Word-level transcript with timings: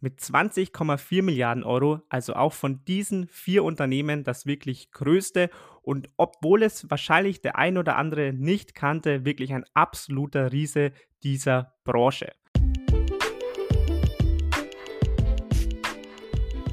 mit 0.00 0.20
20,4 0.20 1.22
Milliarden 1.22 1.64
Euro, 1.64 2.00
also 2.08 2.34
auch 2.34 2.52
von 2.52 2.84
diesen 2.84 3.26
vier 3.28 3.64
Unternehmen 3.64 4.24
das 4.24 4.44
wirklich 4.44 4.90
größte 4.92 5.48
und 5.82 6.10
obwohl 6.16 6.62
es 6.62 6.90
wahrscheinlich 6.90 7.40
der 7.40 7.56
ein 7.56 7.78
oder 7.78 7.96
andere 7.96 8.32
nicht 8.32 8.74
kannte, 8.74 9.24
wirklich 9.24 9.54
ein 9.54 9.64
absoluter 9.74 10.52
Riese 10.52 10.92
dieser 11.22 11.74
Branche. 11.84 12.32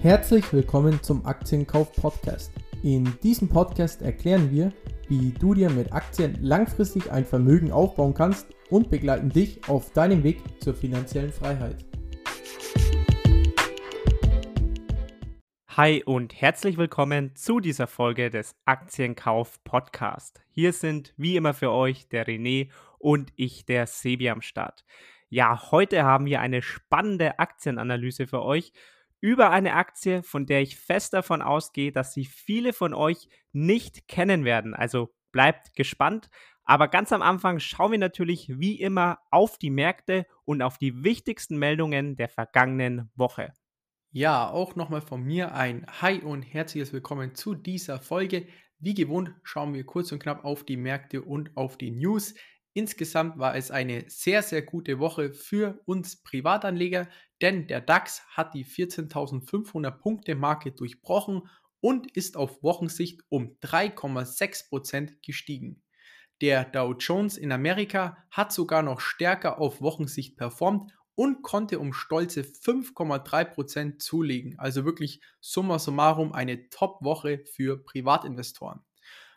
Herzlich 0.01 0.51
willkommen 0.51 1.01
zum 1.01 1.25
Aktienkauf 1.25 1.93
Podcast. 1.93 2.51
In 2.83 3.17
diesem 3.23 3.47
Podcast 3.47 4.01
erklären 4.01 4.51
wir, 4.51 4.73
wie 5.07 5.31
du 5.31 5.53
dir 5.53 5.69
mit 5.69 5.93
Aktien 5.93 6.37
langfristig 6.41 7.09
ein 7.09 7.23
Vermögen 7.23 7.71
aufbauen 7.71 8.13
kannst 8.13 8.47
und 8.69 8.89
begleiten 8.89 9.29
dich 9.29 9.61
auf 9.69 9.91
deinem 9.91 10.23
Weg 10.23 10.41
zur 10.59 10.73
finanziellen 10.73 11.31
Freiheit. 11.31 11.85
Hi 15.75 16.03
und 16.03 16.39
herzlich 16.39 16.77
willkommen 16.77 17.35
zu 17.35 17.59
dieser 17.59 17.87
Folge 17.87 18.29
des 18.29 18.55
Aktienkauf 18.63 19.63
Podcast. 19.63 20.39
Hier 20.51 20.71
sind 20.71 21.15
wie 21.17 21.35
immer 21.35 21.55
für 21.55 21.71
euch 21.71 22.07
der 22.09 22.27
René 22.27 22.69
und 22.99 23.33
ich, 23.37 23.65
der 23.65 23.87
Sebi 23.87 24.29
am 24.29 24.43
Start. 24.43 24.85
Ja, 25.29 25.71
heute 25.71 26.03
haben 26.03 26.27
wir 26.27 26.41
eine 26.41 26.61
spannende 26.61 27.39
Aktienanalyse 27.39 28.27
für 28.27 28.43
euch 28.43 28.71
über 29.19 29.49
eine 29.49 29.73
Aktie, 29.73 30.21
von 30.21 30.45
der 30.45 30.61
ich 30.61 30.77
fest 30.77 31.13
davon 31.13 31.41
ausgehe, 31.41 31.91
dass 31.91 32.13
sie 32.13 32.25
viele 32.25 32.71
von 32.71 32.93
euch 32.93 33.27
nicht 33.51 34.07
kennen 34.07 34.45
werden. 34.45 34.75
Also 34.75 35.11
bleibt 35.31 35.75
gespannt. 35.75 36.29
Aber 36.65 36.87
ganz 36.87 37.11
am 37.11 37.23
Anfang 37.23 37.57
schauen 37.57 37.93
wir 37.93 37.99
natürlich 37.99 38.59
wie 38.59 38.79
immer 38.79 39.17
auf 39.31 39.57
die 39.57 39.71
Märkte 39.71 40.27
und 40.45 40.61
auf 40.61 40.77
die 40.77 41.03
wichtigsten 41.03 41.57
Meldungen 41.57 42.15
der 42.15 42.29
vergangenen 42.29 43.09
Woche. 43.15 43.53
Ja, 44.15 44.47
auch 44.51 44.75
nochmal 44.75 45.01
von 45.01 45.23
mir 45.23 45.55
ein 45.55 45.87
Hi 45.87 46.19
und 46.19 46.43
herzliches 46.43 46.93
Willkommen 46.93 47.33
zu 47.33 47.55
dieser 47.55 47.99
Folge. 47.99 48.45
Wie 48.77 48.93
gewohnt 48.93 49.33
schauen 49.41 49.73
wir 49.73 49.87
kurz 49.87 50.11
und 50.11 50.21
knapp 50.21 50.45
auf 50.45 50.63
die 50.63 50.77
Märkte 50.77 51.23
und 51.23 51.57
auf 51.57 51.79
die 51.79 51.89
News. 51.89 52.35
Insgesamt 52.73 53.39
war 53.39 53.55
es 53.55 53.71
eine 53.71 54.07
sehr, 54.09 54.43
sehr 54.43 54.61
gute 54.61 54.99
Woche 54.99 55.33
für 55.33 55.81
uns 55.85 56.21
Privatanleger, 56.21 57.09
denn 57.41 57.65
der 57.65 57.81
DAX 57.81 58.21
hat 58.27 58.53
die 58.53 58.67
14.500 58.67 59.89
Punkte 59.89 60.35
Marke 60.35 60.73
durchbrochen 60.73 61.49
und 61.79 62.15
ist 62.15 62.37
auf 62.37 62.61
Wochensicht 62.61 63.23
um 63.29 63.57
3,6% 63.63 65.25
gestiegen. 65.25 65.81
Der 66.39 66.65
Dow 66.65 66.93
Jones 66.93 67.35
in 67.35 67.51
Amerika 67.51 68.15
hat 68.29 68.53
sogar 68.53 68.83
noch 68.83 68.99
stärker 68.99 69.59
auf 69.59 69.81
Wochensicht 69.81 70.37
performt 70.37 70.93
und 71.15 71.41
konnte 71.43 71.79
um 71.79 71.93
stolze 71.93 72.41
5,3% 72.41 73.99
zulegen. 73.99 74.57
Also 74.57 74.85
wirklich 74.85 75.21
summa 75.39 75.79
summarum 75.79 76.33
eine 76.33 76.69
Top-Woche 76.69 77.43
für 77.45 77.83
Privatinvestoren. 77.83 78.81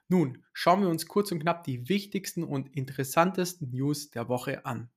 Nun 0.09 0.45
schauen 0.53 0.83
wir 0.83 0.89
uns 0.89 1.07
kurz 1.07 1.33
und 1.33 1.41
knapp 1.41 1.65
die 1.65 1.89
wichtigsten 1.89 2.45
und 2.45 2.75
interessantesten 2.77 3.71
News 3.71 4.11
der 4.11 4.29
Woche 4.29 4.65
an. 4.65 4.91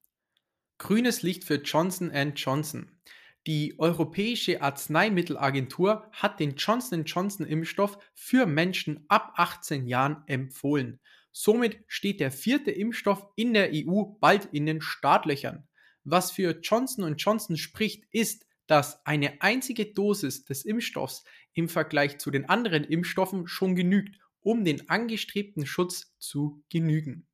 Grünes 0.77 1.23
Licht 1.23 1.43
für 1.43 1.55
Johnson 1.55 2.11
Johnson. 2.35 2.99
Die 3.47 3.79
Europäische 3.79 4.61
Arzneimittelagentur 4.61 6.07
hat 6.11 6.39
den 6.39 6.55
Johnson 6.55 7.05
Johnson 7.05 7.45
Impfstoff 7.45 7.97
für 8.13 8.45
Menschen 8.45 9.05
ab 9.07 9.33
18 9.37 9.87
Jahren 9.87 10.23
empfohlen. 10.27 10.99
Somit 11.31 11.79
steht 11.87 12.19
der 12.19 12.31
vierte 12.31 12.71
Impfstoff 12.71 13.25
in 13.35 13.53
der 13.53 13.71
EU 13.73 14.03
bald 14.19 14.45
in 14.51 14.65
den 14.65 14.81
Startlöchern. 14.81 15.68
Was 16.11 16.31
für 16.31 16.59
Johnson 16.61 17.15
Johnson 17.17 17.55
spricht, 17.55 18.05
ist, 18.11 18.47
dass 18.65 19.05
eine 19.05 19.41
einzige 19.41 19.93
Dosis 19.93 20.43
des 20.43 20.65
Impfstoffs 20.65 21.23
im 21.53 21.69
Vergleich 21.69 22.17
zu 22.17 22.31
den 22.31 22.49
anderen 22.49 22.83
Impfstoffen 22.83 23.47
schon 23.47 23.75
genügt, 23.75 24.19
um 24.41 24.63
den 24.63 24.89
angestrebten 24.89 25.67
Schutz 25.67 26.15
zu 26.17 26.63
genügen. 26.69 27.27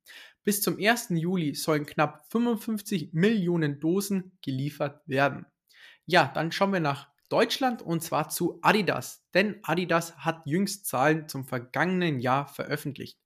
Bis 0.44 0.60
zum 0.60 0.78
1. 0.78 1.08
Juli 1.10 1.54
sollen 1.54 1.86
knapp 1.86 2.26
55 2.30 3.14
Millionen 3.14 3.80
Dosen 3.80 4.36
geliefert 4.42 5.00
werden. 5.06 5.46
Ja, 6.04 6.30
dann 6.34 6.52
schauen 6.52 6.72
wir 6.72 6.80
nach 6.80 7.08
Deutschland 7.30 7.80
und 7.80 8.02
zwar 8.02 8.28
zu 8.28 8.58
Adidas, 8.62 9.26
denn 9.32 9.58
Adidas 9.62 10.18
hat 10.18 10.42
jüngst 10.44 10.86
Zahlen 10.86 11.28
zum 11.28 11.46
vergangenen 11.46 12.20
Jahr 12.20 12.46
veröffentlicht. 12.46 13.18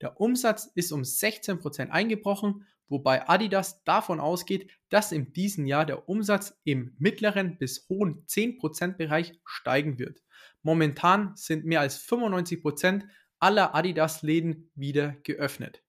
Der 0.00 0.20
Umsatz 0.20 0.66
ist 0.74 0.92
um 0.92 1.02
16% 1.02 1.90
eingebrochen 1.90 2.66
wobei 2.88 3.28
Adidas 3.28 3.82
davon 3.84 4.20
ausgeht, 4.20 4.70
dass 4.88 5.12
in 5.12 5.32
diesem 5.32 5.66
Jahr 5.66 5.86
der 5.86 6.08
Umsatz 6.08 6.58
im 6.64 6.94
mittleren 6.98 7.58
bis 7.58 7.86
hohen 7.88 8.24
10% 8.26 8.96
Bereich 8.96 9.32
steigen 9.44 9.98
wird. 9.98 10.22
Momentan 10.62 11.34
sind 11.36 11.64
mehr 11.64 11.80
als 11.80 12.00
95% 12.00 13.04
aller 13.38 13.74
Adidas-Läden 13.74 14.70
wieder 14.74 15.16
geöffnet. 15.22 15.82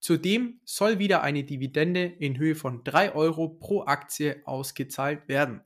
Zudem 0.00 0.60
soll 0.64 0.98
wieder 0.98 1.22
eine 1.22 1.44
Dividende 1.44 2.04
in 2.04 2.36
Höhe 2.36 2.56
von 2.56 2.82
3 2.82 3.14
Euro 3.14 3.48
pro 3.48 3.84
Aktie 3.84 4.42
ausgezahlt 4.44 5.28
werden. 5.28 5.62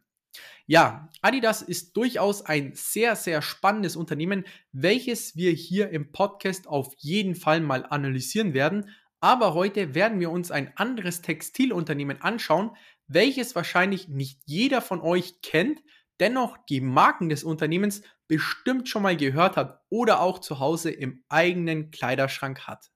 Ja, 0.67 1.09
Adidas 1.23 1.63
ist 1.63 1.97
durchaus 1.97 2.43
ein 2.43 2.73
sehr, 2.75 3.17
sehr 3.17 3.41
spannendes 3.41 3.97
Unternehmen, 3.97 4.45
welches 4.73 5.37
wir 5.37 5.53
hier 5.53 5.91
im 5.91 6.13
Podcast 6.13 6.67
auf 6.67 6.95
jeden 6.99 7.35
Fall 7.35 7.61
mal 7.61 7.87
analysieren 7.87 8.53
werden. 8.53 8.91
Aber 9.21 9.55
heute 9.55 9.95
werden 9.95 10.21
wir 10.21 10.31
uns 10.31 10.51
ein 10.51 10.77
anderes 10.77 11.23
Textilunternehmen 11.23 12.21
anschauen, 12.23 12.71
welches 13.07 13.55
wahrscheinlich 13.55 14.09
nicht 14.09 14.41
jeder 14.45 14.83
von 14.83 15.01
euch 15.01 15.41
kennt, 15.43 15.81
dennoch 16.21 16.57
die 16.69 16.81
Marken 16.81 17.29
des 17.29 17.45
Unternehmens 17.45 18.03
bestimmt 18.29 18.89
schon 18.89 19.03
mal 19.03 19.17
gehört 19.17 19.57
hat 19.57 19.81
oder 19.89 20.21
auch 20.21 20.39
zu 20.39 20.59
Hause 20.59 20.91
im 20.91 21.23
eigenen 21.29 21.91
Kleiderschrank 21.91 22.67
hat. 22.67 22.91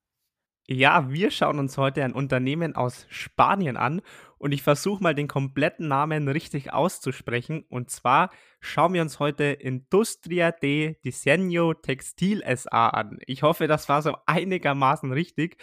Ja, 0.72 1.10
wir 1.10 1.32
schauen 1.32 1.58
uns 1.58 1.76
heute 1.78 2.04
ein 2.04 2.12
Unternehmen 2.12 2.76
aus 2.76 3.04
Spanien 3.08 3.76
an 3.76 4.02
und 4.38 4.52
ich 4.52 4.62
versuche 4.62 5.02
mal 5.02 5.16
den 5.16 5.26
kompletten 5.26 5.88
Namen 5.88 6.28
richtig 6.28 6.72
auszusprechen. 6.72 7.64
Und 7.68 7.90
zwar 7.90 8.30
schauen 8.60 8.94
wir 8.94 9.02
uns 9.02 9.18
heute 9.18 9.44
Industria 9.44 10.52
de 10.52 10.94
Diseño 11.04 11.74
Textil 11.82 12.44
SA 12.56 12.90
an. 12.90 13.18
Ich 13.26 13.42
hoffe, 13.42 13.66
das 13.66 13.88
war 13.88 14.00
so 14.00 14.16
einigermaßen 14.26 15.10
richtig. 15.10 15.56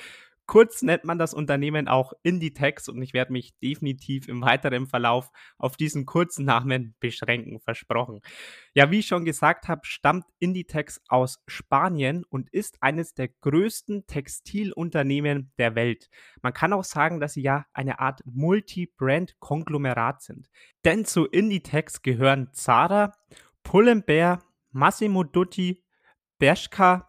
Kurz 0.47 0.81
nennt 0.81 1.03
man 1.03 1.19
das 1.19 1.34
Unternehmen 1.34 1.90
auch 1.90 2.13
Inditex 2.24 2.88
und 2.88 3.02
ich 3.02 3.13
werde 3.13 3.34
mich 3.34 3.58
definitiv 3.59 4.30
im 4.30 4.41
weiteren 4.41 4.88
Verlauf 4.88 5.30
auf 5.58 5.75
diesen 5.75 6.06
kurzen 6.06 6.46
Namen 6.46 6.96
beschränken, 7.02 7.59
versprochen. 7.59 8.22
Ja, 8.74 8.90
wie 8.90 9.00
ich 9.00 9.07
schon 9.07 9.25
gesagt 9.25 9.68
habe, 9.68 9.81
stammt 9.84 10.24
Inditex 10.40 11.02
aus 11.09 11.44
Spanien 11.47 12.24
und 12.30 12.50
ist 12.50 12.78
eines 12.81 13.13
der 13.13 13.28
größten 13.28 14.07
Textilunternehmen 14.07 15.52
der 15.57 15.75
Welt. 15.75 16.07
Man 16.41 16.53
kann 16.53 16.72
auch 16.72 16.86
sagen, 16.86 17.19
dass 17.19 17.34
sie 17.34 17.41
ja 17.41 17.66
eine 17.74 18.00
Art 18.00 18.22
Multi-Brand-Konglomerat 18.25 20.22
sind. 20.22 20.47
Denn 20.86 21.03
zu 21.03 21.25
Inditex 21.25 22.02
gehören 22.02 22.53
Zara, 22.53 23.12
Pull&Bear, 23.63 24.41
Massimo 24.72 25.25
Dutti, 25.25 25.84
Bershka, 26.40 27.06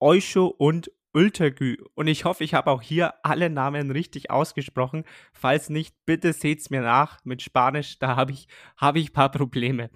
Oysho 0.00 0.46
und 0.46 0.90
Ultergü. 1.12 1.76
Und 1.94 2.06
ich 2.06 2.24
hoffe, 2.24 2.44
ich 2.44 2.54
habe 2.54 2.70
auch 2.70 2.82
hier 2.82 3.14
alle 3.24 3.50
Namen 3.50 3.90
richtig 3.90 4.30
ausgesprochen. 4.30 5.04
Falls 5.32 5.70
nicht, 5.70 5.94
bitte 6.06 6.32
seht's 6.32 6.70
mir 6.70 6.82
nach. 6.82 7.24
Mit 7.24 7.42
Spanisch, 7.42 7.98
da 7.98 8.16
habe 8.16 8.32
ich, 8.32 8.48
hab 8.76 8.96
ich 8.96 9.10
ein 9.10 9.12
paar 9.12 9.30
Probleme. 9.30 9.90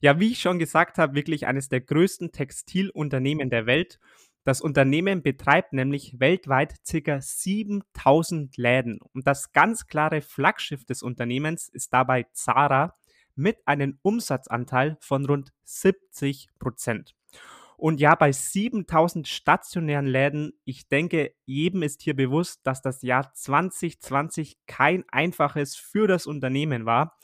Ja, 0.00 0.20
wie 0.20 0.32
ich 0.32 0.40
schon 0.40 0.58
gesagt 0.58 0.98
habe, 0.98 1.14
wirklich 1.14 1.46
eines 1.46 1.68
der 1.68 1.80
größten 1.80 2.32
Textilunternehmen 2.32 3.50
der 3.50 3.66
Welt. 3.66 3.98
Das 4.44 4.60
Unternehmen 4.60 5.22
betreibt 5.22 5.72
nämlich 5.72 6.20
weltweit 6.20 6.76
ca. 6.90 7.20
7000 7.20 8.56
Läden. 8.56 8.98
Und 9.12 9.26
das 9.26 9.52
ganz 9.52 9.86
klare 9.86 10.22
Flaggschiff 10.22 10.84
des 10.84 11.02
Unternehmens 11.02 11.68
ist 11.68 11.92
dabei 11.92 12.26
Zara 12.32 12.94
mit 13.34 13.58
einem 13.66 13.98
Umsatzanteil 14.02 14.96
von 15.00 15.26
rund 15.26 15.52
70 15.64 16.48
Prozent. 16.58 17.17
Und 17.78 18.00
ja, 18.00 18.16
bei 18.16 18.32
7000 18.32 19.28
stationären 19.28 20.06
Läden, 20.06 20.52
ich 20.64 20.88
denke, 20.88 21.32
jedem 21.46 21.84
ist 21.84 22.02
hier 22.02 22.16
bewusst, 22.16 22.60
dass 22.64 22.82
das 22.82 23.02
Jahr 23.02 23.32
2020 23.32 24.58
kein 24.66 25.04
einfaches 25.12 25.76
für 25.76 26.08
das 26.08 26.26
Unternehmen 26.26 26.86
war. 26.86 27.16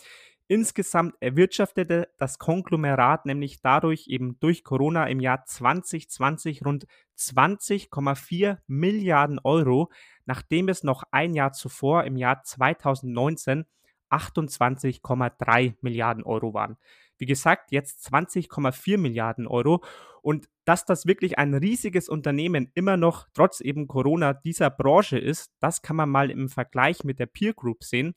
Insgesamt 0.47 1.17
erwirtschaftete 1.19 2.09
das 2.19 2.39
Konglomerat 2.39 3.27
nämlich 3.27 3.63
dadurch 3.63 4.07
eben 4.07 4.39
durch 4.39 4.63
Corona 4.63 5.09
im 5.09 5.19
Jahr 5.19 5.45
2020 5.45 6.65
rund 6.65 6.87
20,4 7.19 8.59
Milliarden 8.69 9.41
Euro, 9.43 9.91
nachdem 10.25 10.69
es 10.69 10.85
noch 10.85 11.03
ein 11.11 11.35
Jahr 11.35 11.51
zuvor 11.53 12.05
im 12.05 12.17
Jahr 12.17 12.45
2019 12.45 13.65
28,3 14.09 15.75
Milliarden 15.81 16.23
Euro 16.23 16.55
waren. 16.55 16.77
Wie 17.19 17.27
gesagt, 17.27 17.73
jetzt 17.73 18.07
20,4 18.13 18.99
Milliarden 18.99 19.47
Euro. 19.47 19.83
Und 20.23 20.49
dass 20.65 20.87
das 20.87 21.07
wirklich 21.07 21.39
ein 21.39 21.53
riesiges 21.53 22.09
Unternehmen 22.09 22.71
immer 22.75 22.97
noch 22.97 23.29
trotz 23.35 23.61
eben 23.61 23.87
Corona 23.87 24.33
dieser 24.33 24.71
Branche 24.71 25.19
ist, 25.19 25.53
das 25.61 25.83
kann 25.83 25.97
man 25.97 26.09
mal 26.09 26.31
im 26.31 26.49
Vergleich 26.49 27.05
mit 27.05 27.19
der 27.19 27.27
Peer 27.27 27.53
Group 27.53 27.85
sehen. 27.85 28.15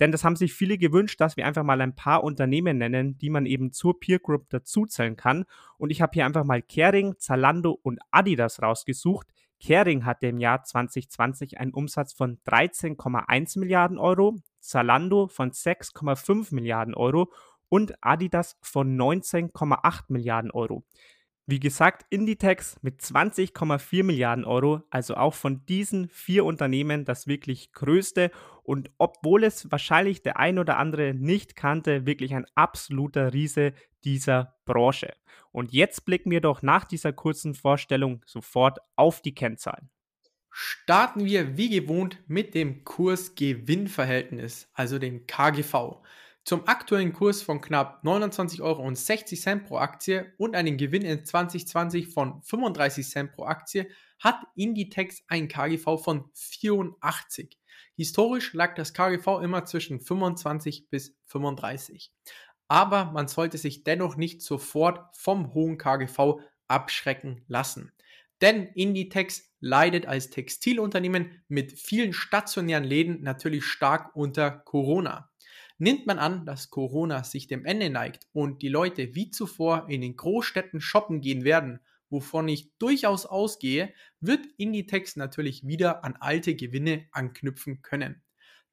Denn 0.00 0.10
das 0.10 0.24
haben 0.24 0.34
sich 0.34 0.52
viele 0.52 0.78
gewünscht, 0.78 1.20
dass 1.20 1.36
wir 1.36 1.46
einfach 1.46 1.62
mal 1.62 1.80
ein 1.80 1.94
paar 1.94 2.24
Unternehmen 2.24 2.78
nennen, 2.78 3.16
die 3.18 3.30
man 3.30 3.46
eben 3.46 3.70
zur 3.70 4.00
Peer 4.00 4.18
Group 4.18 4.50
dazuzählen 4.50 5.16
kann. 5.16 5.44
Und 5.78 5.90
ich 5.90 6.02
habe 6.02 6.10
hier 6.14 6.26
einfach 6.26 6.44
mal 6.44 6.60
Kering, 6.60 7.14
Zalando 7.18 7.78
und 7.82 8.00
Adidas 8.10 8.60
rausgesucht. 8.60 9.28
Kering 9.60 10.04
hatte 10.04 10.26
im 10.26 10.38
Jahr 10.38 10.64
2020 10.64 11.58
einen 11.58 11.72
Umsatz 11.72 12.12
von 12.12 12.38
13,1 12.46 13.58
Milliarden 13.58 13.98
Euro, 13.98 14.36
Zalando 14.58 15.28
von 15.28 15.52
6,5 15.52 16.54
Milliarden 16.54 16.94
Euro 16.94 17.30
und 17.74 17.92
Adidas 18.04 18.56
von 18.62 18.96
19,8 18.96 20.04
Milliarden 20.06 20.52
Euro. 20.52 20.84
Wie 21.44 21.58
gesagt, 21.58 22.06
Inditex 22.08 22.76
mit 22.82 23.00
20,4 23.00 24.04
Milliarden 24.04 24.44
Euro, 24.44 24.82
also 24.90 25.16
auch 25.16 25.34
von 25.34 25.66
diesen 25.66 26.06
vier 26.06 26.44
Unternehmen 26.44 27.04
das 27.04 27.26
wirklich 27.26 27.72
größte 27.72 28.30
und 28.62 28.92
obwohl 28.98 29.42
es 29.42 29.72
wahrscheinlich 29.72 30.22
der 30.22 30.38
ein 30.38 30.60
oder 30.60 30.78
andere 30.78 31.14
nicht 31.14 31.56
kannte, 31.56 32.06
wirklich 32.06 32.32
ein 32.36 32.46
absoluter 32.54 33.32
Riese 33.32 33.72
dieser 34.04 34.54
Branche. 34.66 35.12
Und 35.50 35.72
jetzt 35.72 36.04
blicken 36.04 36.30
wir 36.30 36.40
doch 36.40 36.62
nach 36.62 36.84
dieser 36.84 37.12
kurzen 37.12 37.54
Vorstellung 37.54 38.22
sofort 38.24 38.78
auf 38.94 39.20
die 39.20 39.34
Kennzahlen. 39.34 39.90
Starten 40.48 41.24
wir 41.24 41.56
wie 41.56 41.70
gewohnt 41.70 42.22
mit 42.28 42.54
dem 42.54 42.84
Kurs-Gewinn-Verhältnis, 42.84 44.70
also 44.74 45.00
dem 45.00 45.26
KGV. 45.26 45.96
Zum 46.44 46.68
aktuellen 46.68 47.14
Kurs 47.14 47.40
von 47.40 47.62
knapp 47.62 48.04
29,60 48.04 48.60
Euro 48.60 49.64
pro 49.66 49.78
Aktie 49.78 50.34
und 50.36 50.54
einem 50.54 50.76
Gewinn 50.76 51.02
in 51.02 51.24
2020 51.24 52.08
von 52.08 52.42
35 52.42 53.08
Cent 53.08 53.32
pro 53.32 53.44
Aktie 53.44 53.88
hat 54.20 54.42
Inditex 54.54 55.22
ein 55.28 55.48
KGV 55.48 55.96
von 55.96 56.28
84. 56.34 57.58
Historisch 57.96 58.52
lag 58.52 58.74
das 58.74 58.92
KGV 58.92 59.40
immer 59.42 59.64
zwischen 59.64 60.00
25 60.00 60.90
bis 60.90 61.16
35. 61.24 62.12
Aber 62.68 63.06
man 63.06 63.26
sollte 63.26 63.56
sich 63.56 63.82
dennoch 63.82 64.16
nicht 64.16 64.42
sofort 64.42 65.16
vom 65.16 65.54
hohen 65.54 65.78
KGV 65.78 66.40
abschrecken 66.68 67.42
lassen. 67.48 67.90
Denn 68.42 68.66
Inditex 68.74 69.50
leidet 69.60 70.04
als 70.04 70.28
Textilunternehmen 70.28 71.42
mit 71.48 71.72
vielen 71.72 72.12
stationären 72.12 72.84
Läden 72.84 73.22
natürlich 73.22 73.64
stark 73.64 74.14
unter 74.14 74.50
Corona. 74.50 75.30
Nimmt 75.78 76.06
man 76.06 76.18
an, 76.18 76.46
dass 76.46 76.70
Corona 76.70 77.24
sich 77.24 77.48
dem 77.48 77.64
Ende 77.64 77.90
neigt 77.90 78.28
und 78.32 78.62
die 78.62 78.68
Leute 78.68 79.14
wie 79.14 79.30
zuvor 79.30 79.86
in 79.88 80.02
den 80.02 80.16
Großstädten 80.16 80.80
shoppen 80.80 81.20
gehen 81.20 81.42
werden, 81.42 81.80
wovon 82.10 82.46
ich 82.48 82.76
durchaus 82.78 83.26
ausgehe, 83.26 83.92
wird 84.20 84.46
Inditex 84.56 85.16
natürlich 85.16 85.66
wieder 85.66 86.04
an 86.04 86.16
alte 86.20 86.54
Gewinne 86.54 87.06
anknüpfen 87.10 87.82
können. 87.82 88.22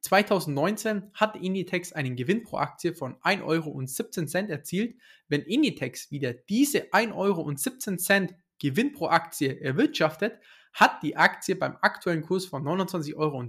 2019 0.01 1.11
hat 1.13 1.35
Inditex 1.35 1.93
einen 1.93 2.15
Gewinn 2.15 2.43
pro 2.43 2.57
Aktie 2.57 2.93
von 2.93 3.15
1,17 3.21 3.43
Euro 3.43 4.51
erzielt. 4.51 4.95
Wenn 5.27 5.41
Inditex 5.41 6.11
wieder 6.11 6.33
diese 6.33 6.91
1,17 6.91 7.15
Euro 7.15 8.35
Gewinn 8.59 8.91
pro 8.93 9.07
Aktie 9.07 9.59
erwirtschaftet, 9.59 10.39
hat 10.73 11.03
die 11.03 11.17
Aktie 11.17 11.55
beim 11.55 11.77
aktuellen 11.81 12.21
Kurs 12.21 12.45
von 12.45 12.63
29,60 12.63 13.15
Euro 13.17 13.47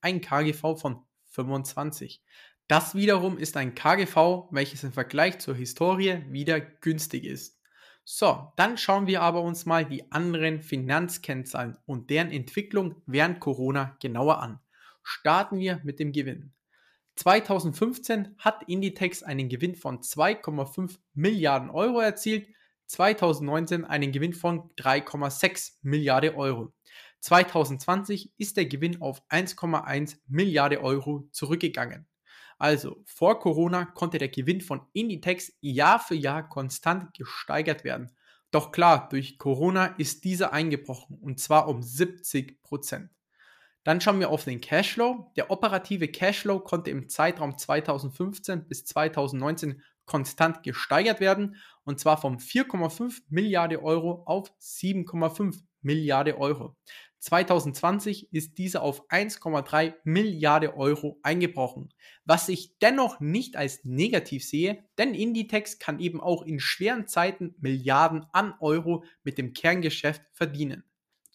ein 0.00 0.20
KGV 0.20 0.80
von 0.80 1.04
25. 1.28 2.22
Das 2.68 2.96
wiederum 2.96 3.38
ist 3.38 3.56
ein 3.56 3.76
KGV, 3.76 4.48
welches 4.50 4.82
im 4.82 4.92
Vergleich 4.92 5.38
zur 5.38 5.54
Historie 5.54 6.24
wieder 6.30 6.60
günstig 6.60 7.24
ist. 7.24 7.60
So, 8.02 8.52
dann 8.56 8.76
schauen 8.76 9.06
wir 9.06 9.22
aber 9.22 9.42
uns 9.42 9.66
mal 9.66 9.84
die 9.84 10.10
anderen 10.10 10.62
Finanzkennzahlen 10.62 11.76
und 11.86 12.10
deren 12.10 12.32
Entwicklung 12.32 13.02
während 13.06 13.38
Corona 13.38 13.96
genauer 14.00 14.40
an. 14.40 14.58
Starten 15.04 15.58
wir 15.58 15.80
mit 15.84 16.00
dem 16.00 16.10
Gewinn. 16.10 16.52
2015 17.14 18.34
hat 18.38 18.64
Inditex 18.68 19.22
einen 19.22 19.48
Gewinn 19.48 19.76
von 19.76 20.00
2,5 20.00 20.98
Milliarden 21.14 21.70
Euro 21.70 22.00
erzielt, 22.00 22.48
2019 22.86 23.84
einen 23.84 24.10
Gewinn 24.10 24.34
von 24.34 24.70
3,6 24.76 25.74
Milliarden 25.82 26.34
Euro. 26.34 26.72
2020 27.20 28.32
ist 28.38 28.56
der 28.56 28.66
Gewinn 28.66 29.00
auf 29.00 29.22
1,1 29.30 30.18
Milliarden 30.26 30.78
Euro 30.78 31.28
zurückgegangen. 31.30 32.06
Also 32.58 33.02
vor 33.04 33.38
Corona 33.38 33.84
konnte 33.84 34.18
der 34.18 34.28
Gewinn 34.28 34.60
von 34.60 34.82
Inditex 34.92 35.52
Jahr 35.60 36.00
für 36.00 36.14
Jahr 36.14 36.48
konstant 36.48 37.14
gesteigert 37.14 37.84
werden. 37.84 38.12
Doch 38.50 38.72
klar, 38.72 39.08
durch 39.08 39.38
Corona 39.38 39.86
ist 39.98 40.24
dieser 40.24 40.52
eingebrochen 40.52 41.18
und 41.18 41.40
zwar 41.40 41.68
um 41.68 41.82
70 41.82 42.62
Prozent. 42.62 43.10
Dann 43.84 44.00
schauen 44.00 44.18
wir 44.18 44.30
auf 44.30 44.44
den 44.44 44.60
Cashflow. 44.60 45.30
Der 45.36 45.50
operative 45.50 46.08
Cashflow 46.08 46.60
konnte 46.60 46.90
im 46.90 47.08
Zeitraum 47.08 47.56
2015 47.56 48.66
bis 48.66 48.84
2019 48.84 49.82
konstant 50.06 50.62
gesteigert 50.62 51.20
werden 51.20 51.56
und 51.84 52.00
zwar 52.00 52.20
von 52.20 52.38
4,5 52.38 53.22
Milliarden 53.28 53.78
Euro 53.78 54.22
auf 54.24 54.50
7,5 54.60 55.60
Milliarden 55.82 56.34
Euro. 56.34 56.76
2020 57.18 58.32
ist 58.32 58.58
dieser 58.58 58.82
auf 58.82 59.08
1,3 59.10 59.94
Milliarden 60.04 60.70
Euro 60.70 61.18
eingebrochen, 61.22 61.92
was 62.24 62.48
ich 62.48 62.78
dennoch 62.78 63.20
nicht 63.20 63.56
als 63.56 63.84
negativ 63.84 64.44
sehe, 64.44 64.84
denn 64.98 65.14
Inditex 65.14 65.78
kann 65.78 65.98
eben 65.98 66.20
auch 66.20 66.42
in 66.42 66.60
schweren 66.60 67.06
Zeiten 67.06 67.54
Milliarden 67.58 68.26
an 68.32 68.54
Euro 68.60 69.04
mit 69.24 69.38
dem 69.38 69.52
Kerngeschäft 69.54 70.22
verdienen. 70.32 70.84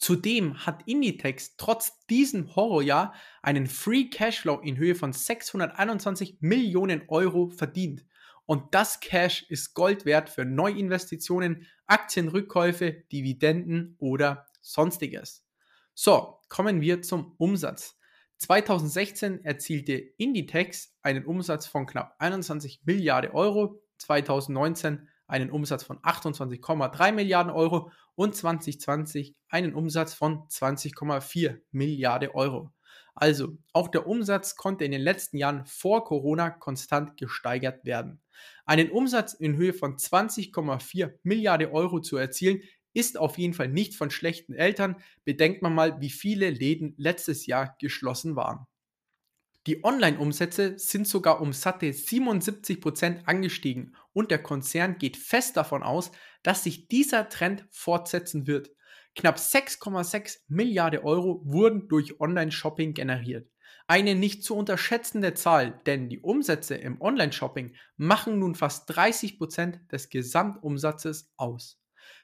Zudem 0.02 0.66
hat 0.66 0.82
Inditex 0.88 1.58
trotz 1.58 2.06
diesem 2.08 2.56
Horrorjahr 2.56 3.14
einen 3.44 3.68
Free 3.68 4.06
Cashflow 4.06 4.60
in 4.60 4.78
Höhe 4.78 4.96
von 4.96 5.14
621 5.14 6.38
Millionen 6.40 7.04
Euro 7.08 7.50
verdient. 7.50 8.04
Und 8.48 8.74
das 8.74 9.00
Cash 9.00 9.46
ist 9.50 9.76
Gold 9.76 10.06
wert 10.06 10.30
für 10.30 10.44
Neuinvestitionen, 10.44 11.68
Aktienrückkäufe, 11.86 13.04
Dividenden 13.12 13.96
oder 14.00 14.48
sonstiges. 14.62 15.41
So, 16.04 16.40
kommen 16.50 16.82
wir 16.82 17.04
zum 17.04 17.36
Umsatz. 17.38 17.96
2016 18.40 19.46
erzielte 19.46 19.94
Inditex 19.94 20.96
einen 21.04 21.28
Umsatz 21.28 21.68
von 21.68 21.86
knapp 21.86 22.16
21 22.18 22.82
Milliarden 22.86 23.30
Euro, 23.30 23.84
2019 24.00 25.08
einen 25.28 25.52
Umsatz 25.52 25.84
von 25.84 26.00
28,3 26.00 27.12
Milliarden 27.12 27.52
Euro 27.52 27.92
und 28.16 28.36
2020 28.36 29.36
einen 29.48 29.76
Umsatz 29.76 30.16
von 30.16 30.48
20,4 30.48 31.60
Milliarden 31.70 32.30
Euro. 32.30 32.72
Also, 33.14 33.60
auch 33.72 33.88
der 33.88 34.08
Umsatz 34.08 34.56
konnte 34.56 34.86
in 34.86 34.92
den 34.92 35.02
letzten 35.02 35.38
Jahren 35.38 35.68
vor 35.68 36.04
Corona 36.04 36.50
konstant 36.50 37.16
gesteigert 37.16 37.86
werden. 37.86 38.22
Einen 38.66 38.90
Umsatz 38.90 39.34
in 39.34 39.56
Höhe 39.56 39.74
von 39.74 39.98
20,4 39.98 41.14
Milliarden 41.22 41.70
Euro 41.72 42.00
zu 42.00 42.18
erzielen, 42.18 42.62
ist 42.94 43.18
auf 43.18 43.38
jeden 43.38 43.54
Fall 43.54 43.68
nicht 43.68 43.96
von 43.96 44.12
schlechten 44.12 44.54
Eltern. 44.54 44.96
Bedenkt 45.24 45.62
man 45.62 45.74
mal, 45.74 46.02
wie 46.02 46.10
viele 46.10 46.50
Läden 46.50 46.94
letztes 46.98 47.46
Jahr 47.46 47.76
geschlossen 47.80 48.36
waren. 48.36 48.68
Die 49.68 49.84
Online-Umsätze 49.84 50.80
sind 50.80 51.08
sogar 51.08 51.40
um 51.40 51.54
satte 51.54 51.86
77% 51.86 53.26
angestiegen 53.26 53.96
und 54.12 54.32
der 54.32 54.42
Konzern 54.42 54.98
geht 54.98 55.18
fest 55.18 55.56
davon 55.56 55.84
aus, 55.84 56.12
dass 56.42 56.64
sich 56.64 56.88
dieser 56.88 57.30
Trend 57.30 57.68
fortsetzen 57.70 58.48
wird. 58.48 58.72
Knapp 59.16 59.38
6,6 59.38 60.40
Milliarden 60.48 61.02
Euro 61.02 61.42
wurden 61.46 61.88
durch 61.90 62.20
Online-Shopping 62.20 62.94
generiert. 62.96 63.52
Eine 63.86 64.16
nicht 64.16 64.44
zu 64.44 64.56
unterschätzende 64.56 65.34
Zahl, 65.34 65.82
denn 65.86 66.10
die 66.10 66.22
Umsätze 66.22 66.76
im 66.76 67.00
Online-Shopping 67.02 67.76
machen 67.98 68.40
nun 68.40 68.56
fast 68.56 68.90
30% 68.90 69.88
des 69.90 70.10
Gesamtumsatzes 70.10 71.32
aus. 71.38 71.81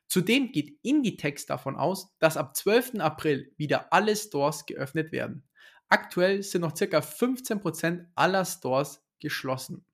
Zudem 0.07 0.51
geht 0.51 0.79
Inditex 0.83 1.45
davon 1.45 1.75
aus, 1.75 2.15
dass 2.19 2.37
ab 2.37 2.55
12. 2.55 2.99
April 2.99 3.53
wieder 3.57 3.91
alle 3.91 4.15
Stores 4.15 4.65
geöffnet 4.65 5.11
werden. 5.11 5.43
Aktuell 5.89 6.43
sind 6.43 6.61
noch 6.61 6.73
ca. 6.73 6.99
15% 6.99 8.07
aller 8.15 8.45
Stores 8.45 9.03
geschlossen. 9.19 9.85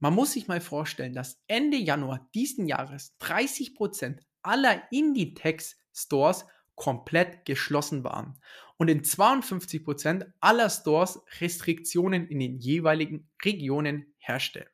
Man 0.00 0.14
muss 0.14 0.32
sich 0.32 0.48
mal 0.48 0.60
vorstellen, 0.60 1.14
dass 1.14 1.42
Ende 1.46 1.76
Januar 1.76 2.28
diesen 2.34 2.66
Jahres 2.66 3.16
30% 3.20 4.18
aller 4.42 4.82
Inditex 4.90 5.76
Stores 5.94 6.46
komplett 6.74 7.44
geschlossen 7.44 8.04
waren 8.04 8.40
und 8.78 8.88
in 8.88 9.02
52% 9.02 10.26
aller 10.40 10.70
Stores 10.70 11.20
Restriktionen 11.40 12.26
in 12.28 12.38
den 12.40 12.58
jeweiligen 12.58 13.30
Regionen 13.44 14.14
herrschte. 14.16 14.66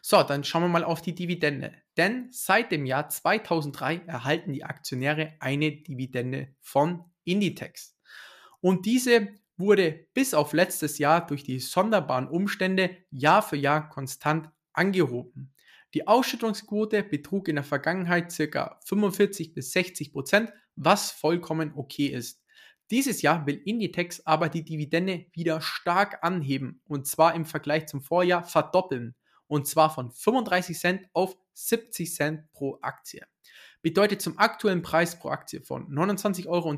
So, 0.00 0.22
dann 0.22 0.44
schauen 0.44 0.62
wir 0.62 0.68
mal 0.68 0.84
auf 0.84 1.02
die 1.02 1.14
Dividende. 1.14 1.74
Denn 1.96 2.28
seit 2.30 2.72
dem 2.72 2.86
Jahr 2.86 3.08
2003 3.08 4.02
erhalten 4.06 4.52
die 4.52 4.64
Aktionäre 4.64 5.34
eine 5.38 5.72
Dividende 5.72 6.54
von 6.60 7.04
Inditex. 7.24 7.96
Und 8.60 8.86
diese 8.86 9.28
wurde 9.56 10.06
bis 10.14 10.34
auf 10.34 10.52
letztes 10.52 10.98
Jahr 10.98 11.26
durch 11.26 11.44
die 11.44 11.60
sonderbaren 11.60 12.28
Umstände 12.28 12.96
Jahr 13.10 13.42
für 13.42 13.56
Jahr 13.56 13.88
konstant 13.88 14.50
angehoben. 14.72 15.52
Die 15.94 16.08
Ausschüttungsquote 16.08 17.04
betrug 17.04 17.46
in 17.46 17.54
der 17.54 17.64
Vergangenheit 17.64 18.34
ca. 18.36 18.80
45 18.84 19.54
bis 19.54 19.70
60 19.72 20.12
Prozent, 20.12 20.52
was 20.74 21.12
vollkommen 21.12 21.72
okay 21.76 22.06
ist. 22.06 22.42
Dieses 22.90 23.22
Jahr 23.22 23.46
will 23.46 23.62
Inditex 23.64 24.20
aber 24.26 24.48
die 24.48 24.64
Dividende 24.64 25.26
wieder 25.32 25.60
stark 25.60 26.18
anheben 26.22 26.82
und 26.84 27.06
zwar 27.06 27.34
im 27.34 27.44
Vergleich 27.44 27.86
zum 27.86 28.02
Vorjahr 28.02 28.44
verdoppeln 28.44 29.14
und 29.46 29.68
zwar 29.68 29.94
von 29.94 30.10
35 30.10 30.78
Cent 30.78 31.06
auf 31.12 31.36
70 31.54 32.14
Cent 32.14 32.52
pro 32.52 32.78
Aktie. 32.82 33.24
Bedeutet 33.82 34.22
zum 34.22 34.38
aktuellen 34.38 34.82
Preis 34.82 35.18
pro 35.18 35.28
Aktie 35.28 35.60
von 35.60 35.88
29,60 35.88 36.48
Euro 36.48 36.76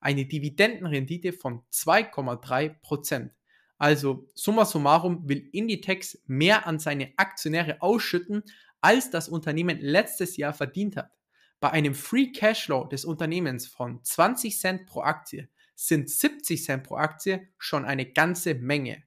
eine 0.00 0.26
Dividendenrendite 0.26 1.32
von 1.32 1.62
2,3 1.72 2.80
Prozent. 2.80 3.32
Also 3.78 4.30
summa 4.34 4.64
summarum 4.64 5.28
will 5.28 5.48
Inditex 5.52 6.22
mehr 6.26 6.66
an 6.66 6.78
seine 6.78 7.12
Aktionäre 7.16 7.80
ausschütten, 7.80 8.42
als 8.80 9.10
das 9.10 9.28
Unternehmen 9.28 9.78
letztes 9.80 10.36
Jahr 10.36 10.52
verdient 10.52 10.96
hat. 10.96 11.10
Bei 11.60 11.70
einem 11.70 11.94
Free 11.94 12.30
Cashflow 12.32 12.84
des 12.84 13.04
Unternehmens 13.04 13.66
von 13.66 14.02
20 14.04 14.58
Cent 14.58 14.86
pro 14.86 15.00
Aktie 15.00 15.48
sind 15.74 16.10
70 16.10 16.62
Cent 16.62 16.84
pro 16.84 16.96
Aktie 16.96 17.48
schon 17.58 17.84
eine 17.84 18.12
ganze 18.12 18.54
Menge. 18.54 19.02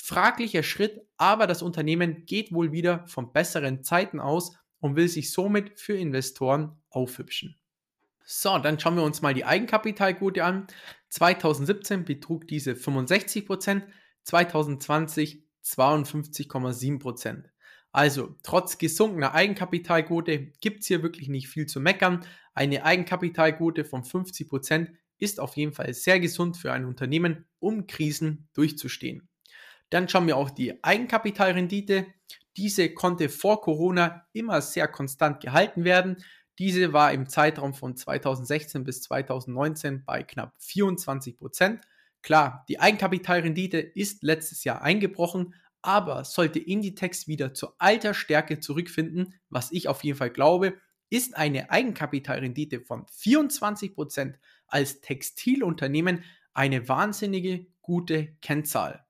Fraglicher 0.00 0.62
Schritt, 0.62 1.00
aber 1.16 1.46
das 1.46 1.62
Unternehmen 1.62 2.24
geht 2.24 2.52
wohl 2.52 2.72
wieder 2.72 3.06
von 3.08 3.32
besseren 3.32 3.82
Zeiten 3.82 4.20
aus 4.20 4.56
und 4.80 4.96
will 4.96 5.08
sich 5.08 5.32
somit 5.32 5.78
für 5.78 5.94
Investoren 5.94 6.80
aufhübschen. 6.90 7.56
So, 8.24 8.58
dann 8.58 8.78
schauen 8.78 8.96
wir 8.96 9.02
uns 9.02 9.22
mal 9.22 9.34
die 9.34 9.44
Eigenkapitalquote 9.44 10.44
an. 10.44 10.66
2017 11.08 12.04
betrug 12.04 12.46
diese 12.46 12.72
65%, 12.72 13.82
2020 14.22 15.48
52,7%. 15.64 17.44
Also, 17.92 18.36
trotz 18.42 18.78
gesunkener 18.78 19.34
Eigenkapitalquote 19.34 20.52
gibt 20.60 20.82
es 20.82 20.88
hier 20.88 21.02
wirklich 21.02 21.28
nicht 21.28 21.48
viel 21.48 21.66
zu 21.66 21.80
meckern. 21.80 22.24
Eine 22.54 22.84
Eigenkapitalquote 22.84 23.84
von 23.84 24.02
50% 24.02 24.88
ist 25.18 25.40
auf 25.40 25.56
jeden 25.56 25.72
Fall 25.72 25.92
sehr 25.94 26.20
gesund 26.20 26.56
für 26.56 26.72
ein 26.72 26.84
Unternehmen, 26.84 27.46
um 27.58 27.86
Krisen 27.86 28.48
durchzustehen. 28.52 29.28
Dann 29.90 30.08
schauen 30.08 30.26
wir 30.26 30.36
auch 30.36 30.50
die 30.50 30.82
Eigenkapitalrendite. 30.82 32.06
Diese 32.56 32.92
konnte 32.92 33.28
vor 33.28 33.60
Corona 33.60 34.26
immer 34.32 34.60
sehr 34.60 34.88
konstant 34.88 35.40
gehalten 35.40 35.84
werden. 35.84 36.22
Diese 36.58 36.92
war 36.92 37.12
im 37.12 37.28
Zeitraum 37.28 37.72
von 37.72 37.96
2016 37.96 38.84
bis 38.84 39.02
2019 39.02 40.04
bei 40.04 40.22
knapp 40.24 40.54
24 40.58 41.38
Prozent. 41.38 41.80
Klar, 42.22 42.64
die 42.68 42.80
Eigenkapitalrendite 42.80 43.78
ist 43.78 44.22
letztes 44.24 44.64
Jahr 44.64 44.82
eingebrochen, 44.82 45.54
aber 45.82 46.24
sollte 46.24 46.58
Inditex 46.58 47.28
wieder 47.28 47.54
zur 47.54 47.76
alter 47.78 48.12
Stärke 48.12 48.58
zurückfinden, 48.58 49.34
was 49.48 49.70
ich 49.70 49.88
auf 49.88 50.02
jeden 50.02 50.18
Fall 50.18 50.30
glaube, 50.30 50.74
ist 51.10 51.36
eine 51.36 51.70
Eigenkapitalrendite 51.70 52.80
von 52.80 53.06
24 53.08 53.94
Prozent 53.94 54.38
als 54.66 55.00
Textilunternehmen 55.00 56.24
eine 56.52 56.88
wahnsinnige 56.88 57.66
gute 57.80 58.36
Kennzahl. 58.42 59.06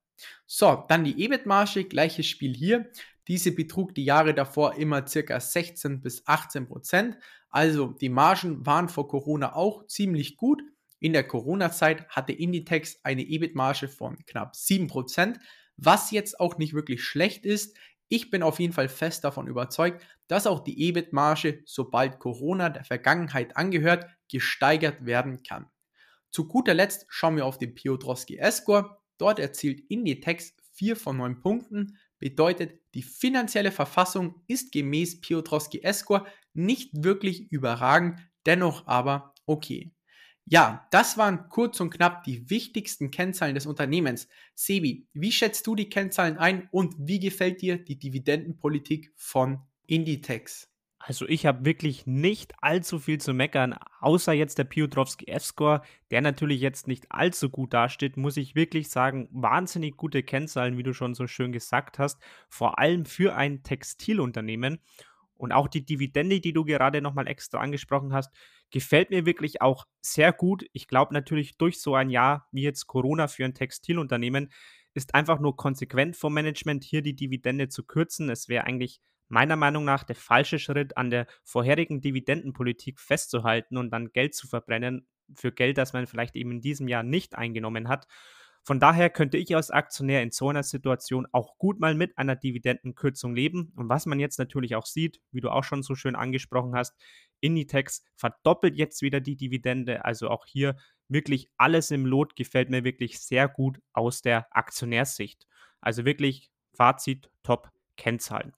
So, 0.47 0.85
dann 0.89 1.05
die 1.05 1.25
EBIT-Marge, 1.25 1.85
gleiches 1.85 2.27
Spiel 2.27 2.55
hier. 2.55 2.91
Diese 3.29 3.53
betrug 3.53 3.95
die 3.95 4.05
Jahre 4.05 4.35
davor 4.35 4.77
immer 4.77 5.07
circa 5.07 5.39
16 5.39 6.01
bis 6.01 6.27
18 6.27 6.67
Prozent. 6.67 7.19
Also 7.51 7.89
die 7.89 8.09
Margen 8.09 8.65
waren 8.65 8.89
vor 8.89 9.09
Corona 9.09 9.55
auch 9.55 9.87
ziemlich 9.87 10.37
gut. 10.37 10.63
In 10.99 11.13
der 11.13 11.27
Corona-Zeit 11.27 12.09
hatte 12.09 12.33
Inditex 12.33 12.99
eine 13.05 13.23
EBIT-Marge 13.23 13.89
von 13.89 14.17
knapp 14.27 14.57
7 14.57 14.89
Prozent, 14.89 15.39
was 15.77 16.11
jetzt 16.11 16.41
auch 16.41 16.59
nicht 16.59 16.75
wirklich 16.75 17.05
schlecht 17.05 17.45
ist. 17.45 17.77
Ich 18.09 18.31
bin 18.31 18.43
auf 18.43 18.59
jeden 18.59 18.73
Fall 18.73 18.89
fest 18.89 19.25
davon 19.25 19.47
überzeugt, 19.47 20.03
dass 20.27 20.47
auch 20.47 20.61
die 20.61 20.89
EBIT-Marge, 20.89 21.63
sobald 21.67 22.19
Corona 22.19 22.71
der 22.71 22.85
Vergangenheit 22.85 23.57
angehört, 23.57 24.07
gesteigert 24.31 25.05
werden 25.05 25.43
kann. 25.43 25.71
Zu 26.31 26.49
guter 26.49 26.75
Letzt 26.75 27.07
schauen 27.09 27.37
wir 27.37 27.47
auf 27.47 27.59
den 27.59 27.75
Piotrowski 27.75 28.39
S-Score. 28.39 28.98
Dort 29.19 29.39
erzielt 29.39 29.81
Inditex 29.89 30.55
4 30.73 30.97
von 30.97 31.17
9 31.17 31.41
Punkten, 31.41 31.99
bedeutet, 32.19 32.81
die 32.95 33.03
finanzielle 33.03 33.73
Verfassung 33.73 34.43
ist 34.47 34.73
gemäß 34.73 35.21
Piotrowski 35.21 35.83
S-Score 35.83 36.27
nicht 36.55 37.05
wirklich 37.05 37.51
überragend, 37.53 38.19
dennoch 38.47 38.87
aber 38.87 39.35
okay. 39.47 39.93
Ja, 40.45 40.89
das 40.91 41.19
waren 41.19 41.49
kurz 41.51 41.79
und 41.81 41.91
knapp 41.91 42.25
die 42.25 42.49
wichtigsten 42.49 43.11
Kennzahlen 43.11 43.55
des 43.55 43.67
Unternehmens. 43.67 44.29
Sebi, 44.55 45.07
wie 45.13 45.31
schätzt 45.31 45.67
du 45.67 45.75
die 45.75 45.91
Kennzahlen 45.91 46.39
ein 46.39 46.69
und 46.71 46.95
wie 46.99 47.21
gefällt 47.21 47.61
dir 47.61 47.77
die 47.77 47.99
Dividendenpolitik 47.99 49.13
von 49.15 49.61
Inditex? 49.87 50.71
Also 51.01 51.27
ich 51.29 51.47
habe 51.47 51.65
wirklich 51.65 52.07
nicht 52.07 52.55
allzu 52.61 52.99
viel 52.99 53.21
zu 53.21 53.33
meckern, 53.33 53.75
außer 54.01 54.33
jetzt 54.33 54.59
der 54.59 54.65
Piotrowski 54.65 55.29
F-Score, 55.29 55.83
der 56.11 56.21
natürlich 56.23 56.61
jetzt 56.61 56.89
nicht 56.89 57.11
allzu 57.11 57.51
gut 57.51 57.73
dasteht, 57.73 58.17
muss 58.17 58.37
ich 58.37 58.57
wirklich 58.57 58.91
sagen, 58.91 59.29
wahnsinnig 59.31 59.97
gute 59.97 60.23
Kennzahlen, 60.25 60.77
wie 60.77 60.83
du 60.83 60.93
schon 60.93 61.15
so 61.15 61.27
schön 61.29 61.53
gesagt 61.53 61.99
hast, 61.99 62.21
vor 62.49 62.79
allem 62.79 63.05
für 63.07 63.37
ein 63.37 63.63
Textilunternehmen. 63.63 64.81
Und 65.35 65.53
auch 65.53 65.69
die 65.69 65.87
Dividende, 65.87 66.41
die 66.41 66.53
du 66.53 66.65
gerade 66.65 67.01
nochmal 67.01 67.29
extra 67.29 67.59
angesprochen 67.59 68.13
hast, 68.13 68.35
gefällt 68.71 69.11
mir 69.11 69.25
wirklich 69.25 69.63
auch 69.63 69.87
sehr 70.01 70.33
gut. 70.33 70.67
Ich 70.73 70.89
glaube 70.89 71.15
natürlich 71.15 71.57
durch 71.59 71.81
so 71.81 71.95
ein 71.95 72.11
Jahr 72.11 72.49
wie 72.51 72.63
jetzt 72.63 72.89
Corona 72.89 73.29
für 73.29 73.45
ein 73.45 73.55
Textilunternehmen 73.55 74.51
ist 74.95 75.15
einfach 75.15 75.39
nur 75.39 75.57
konsequent 75.57 76.17
vom 76.17 76.35
Management 76.35 76.83
hier 76.83 77.03
die 77.03 77.15
Dividende 77.15 77.69
zu 77.69 77.85
kürzen. 77.85 78.29
Es 78.31 78.49
wäre 78.49 78.65
eigentlich 78.65 79.01
meiner 79.29 79.57
Meinung 79.57 79.85
nach 79.85 80.05
der 80.05 80.17
falsche 80.17 80.59
Schritt, 80.59 80.97
an 80.97 81.11
der 81.11 81.27
vorherigen 81.45 82.01
Dividendenpolitik 82.01 83.01
festzuhalten 83.01 83.77
und 83.77 83.91
dann 83.91 84.13
Geld 84.13 84.35
zu 84.35 84.49
verbrennen 84.49 85.07
für 85.35 85.53
Geld, 85.53 85.79
das 85.79 85.93
man 85.93 86.07
vielleicht 86.07 86.37
eben 86.37 86.53
in 86.53 86.61
diesem 86.61 86.89
Jahr 86.89 87.03
nicht 87.03 87.37
eingenommen 87.37 87.89
hat. 87.89 88.07
Von 88.65 88.81
daher 88.81 89.09
könnte 89.09 89.39
ich 89.39 89.57
als 89.57 89.71
Aktionär 89.71 90.23
in 90.23 90.31
so 90.31 90.51
einer 90.51 90.63
Situation 90.63 91.27
auch 91.33 91.57
gut 91.57 91.81
mal 91.81 91.95
mit 91.95 92.19
einer 92.19 92.37
Dividendenkürzung 92.37 93.35
leben. 93.35 93.73
Und 93.77 93.89
was 93.89 94.05
man 94.05 94.21
jetzt 94.21 94.39
natürlich 94.39 94.77
auch 94.77 94.85
sieht, 94.85 95.23
wie 95.33 95.41
du 95.41 95.51
auch 95.51 95.65
schon 95.65 95.83
so 95.83 95.95
schön 95.95 96.15
angesprochen 96.15 96.75
hast, 96.75 96.95
Inditex 97.41 98.05
verdoppelt 98.17 98.77
jetzt 98.77 99.01
wieder 99.01 99.21
die 99.21 99.37
Dividende. 99.37 100.05
Also 100.05 100.29
auch 100.29 100.45
hier 100.45 100.77
wirklich 101.09 101.49
alles 101.57 101.91
im 101.91 102.05
Lot 102.05 102.37
gefällt 102.37 102.69
mir 102.69 102.85
wirklich 102.85 103.21
sehr 103.21 103.49
gut 103.49 103.81
aus 103.95 104.21
der 104.21 104.47
Aktionärssicht. 104.51 105.47
Also 105.81 106.05
wirklich 106.05 106.51
Fazit, 106.75 107.31
top 107.43 107.71
Kennzahlen. 107.97 108.53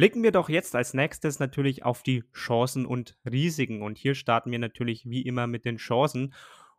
Blicken 0.00 0.22
wir 0.22 0.32
doch 0.32 0.48
jetzt 0.48 0.74
als 0.74 0.94
nächstes 0.94 1.40
natürlich 1.40 1.84
auf 1.84 2.02
die 2.02 2.24
Chancen 2.32 2.86
und 2.86 3.18
Risiken. 3.30 3.82
Und 3.82 3.98
hier 3.98 4.14
starten 4.14 4.50
wir 4.50 4.58
natürlich 4.58 5.04
wie 5.04 5.20
immer 5.20 5.46
mit 5.46 5.66
den 5.66 5.76
Chancen. 5.76 6.32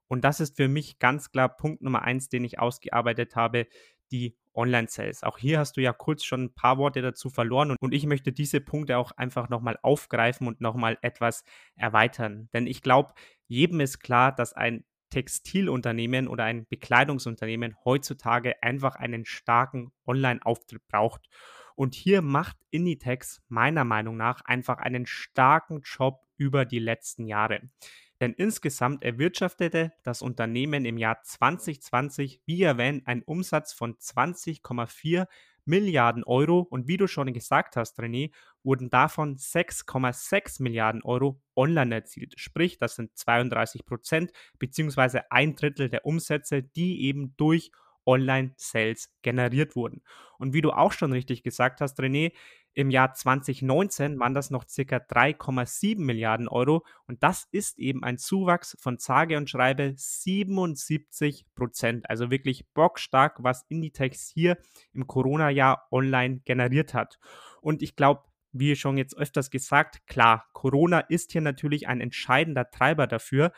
Und 0.07 0.23
das 0.23 0.39
ist 0.39 0.57
für 0.57 0.67
mich 0.67 0.97
ganz 0.97 1.29
klar 1.29 1.55
Punkt 1.55 1.83
Nummer 1.83 2.01
eins, 2.01 2.29
den 2.29 2.43
ich 2.43 2.57
ausgearbeitet 2.57 3.35
habe, 3.35 3.67
die 4.11 4.35
Online-Sales. 4.55 5.21
Auch 5.21 5.37
hier 5.37 5.59
hast 5.59 5.77
du 5.77 5.81
ja 5.81 5.93
kurz 5.93 6.23
schon 6.23 6.45
ein 6.45 6.53
paar 6.55 6.79
Worte 6.79 7.03
dazu 7.03 7.29
verloren 7.29 7.75
und 7.79 7.93
ich 7.93 8.07
möchte 8.07 8.31
diese 8.31 8.59
Punkte 8.59 8.97
auch 8.97 9.11
einfach 9.11 9.49
nochmal 9.49 9.77
aufgreifen 9.83 10.47
und 10.47 10.59
nochmal 10.59 10.97
etwas 11.03 11.43
erweitern. 11.75 12.49
Denn 12.53 12.65
ich 12.65 12.81
glaube, 12.81 13.13
jedem 13.45 13.81
ist 13.81 13.99
klar, 13.99 14.33
dass 14.33 14.53
ein 14.53 14.83
Textilunternehmen 15.11 16.27
oder 16.27 16.45
ein 16.45 16.65
Bekleidungsunternehmen 16.65 17.75
heutzutage 17.85 18.63
einfach 18.63 18.95
einen 18.95 19.25
starken 19.25 19.91
Online-Auftritt 20.07 20.87
braucht. 20.87 21.29
Und 21.75 21.95
hier 21.95 22.21
macht 22.21 22.57
Inditex 22.69 23.41
meiner 23.47 23.83
Meinung 23.83 24.17
nach 24.17 24.41
einfach 24.45 24.77
einen 24.77 25.05
starken 25.05 25.81
Job 25.81 26.21
über 26.37 26.65
die 26.65 26.79
letzten 26.79 27.27
Jahre. 27.27 27.61
Denn 28.19 28.33
insgesamt 28.33 29.03
erwirtschaftete 29.03 29.93
das 30.03 30.21
Unternehmen 30.21 30.85
im 30.85 30.97
Jahr 30.97 31.23
2020, 31.23 32.41
wie 32.45 32.61
erwähnt, 32.61 33.07
einen 33.07 33.23
Umsatz 33.23 33.73
von 33.73 33.95
20,4 33.95 35.25
Milliarden 35.65 36.23
Euro 36.23 36.59
und 36.59 36.87
wie 36.87 36.97
du 36.97 37.07
schon 37.07 37.33
gesagt 37.33 37.75
hast, 37.75 37.99
René, 37.99 38.31
wurden 38.63 38.89
davon 38.89 39.37
6,6 39.37 40.61
Milliarden 40.61 41.03
Euro 41.03 41.41
online 41.55 41.95
erzielt. 41.95 42.33
Sprich, 42.37 42.77
das 42.77 42.95
sind 42.95 43.15
32 43.15 43.85
Prozent 43.85 44.31
beziehungsweise 44.59 45.31
ein 45.31 45.55
Drittel 45.55 45.89
der 45.89 46.05
Umsätze, 46.05 46.63
die 46.63 47.03
eben 47.03 47.35
durch 47.37 47.71
Online-Sales 48.05 49.13
generiert 49.21 49.75
wurden. 49.75 50.01
Und 50.37 50.53
wie 50.53 50.61
du 50.61 50.71
auch 50.71 50.91
schon 50.91 51.11
richtig 51.11 51.43
gesagt 51.43 51.81
hast, 51.81 51.99
René, 51.99 52.31
im 52.73 52.89
Jahr 52.89 53.13
2019 53.13 54.17
waren 54.19 54.33
das 54.33 54.49
noch 54.49 54.63
ca. 54.63 54.95
3,7 54.95 55.99
Milliarden 55.99 56.47
Euro 56.47 56.85
und 57.05 57.21
das 57.21 57.47
ist 57.51 57.79
eben 57.79 58.03
ein 58.03 58.17
Zuwachs 58.17 58.77
von 58.79 58.97
sage 58.97 59.35
und 59.35 59.49
schreibe 59.49 59.93
77 59.95 61.45
Prozent. 61.53 62.09
Also 62.09 62.31
wirklich 62.31 62.65
bockstark, 62.73 63.43
was 63.43 63.65
Inditex 63.67 64.31
hier 64.33 64.57
im 64.93 65.05
Corona-Jahr 65.05 65.87
online 65.91 66.39
generiert 66.45 66.93
hat. 66.93 67.19
Und 67.61 67.81
ich 67.83 67.97
glaube, 67.97 68.23
wie 68.53 68.75
schon 68.75 68.97
jetzt 68.97 69.17
öfters 69.17 69.49
gesagt, 69.49 70.07
klar, 70.07 70.45
Corona 70.53 70.99
ist 70.99 71.31
hier 71.31 71.41
natürlich 71.41 71.87
ein 71.87 72.01
entscheidender 72.01 72.69
Treiber 72.69 73.07
dafür, 73.07 73.51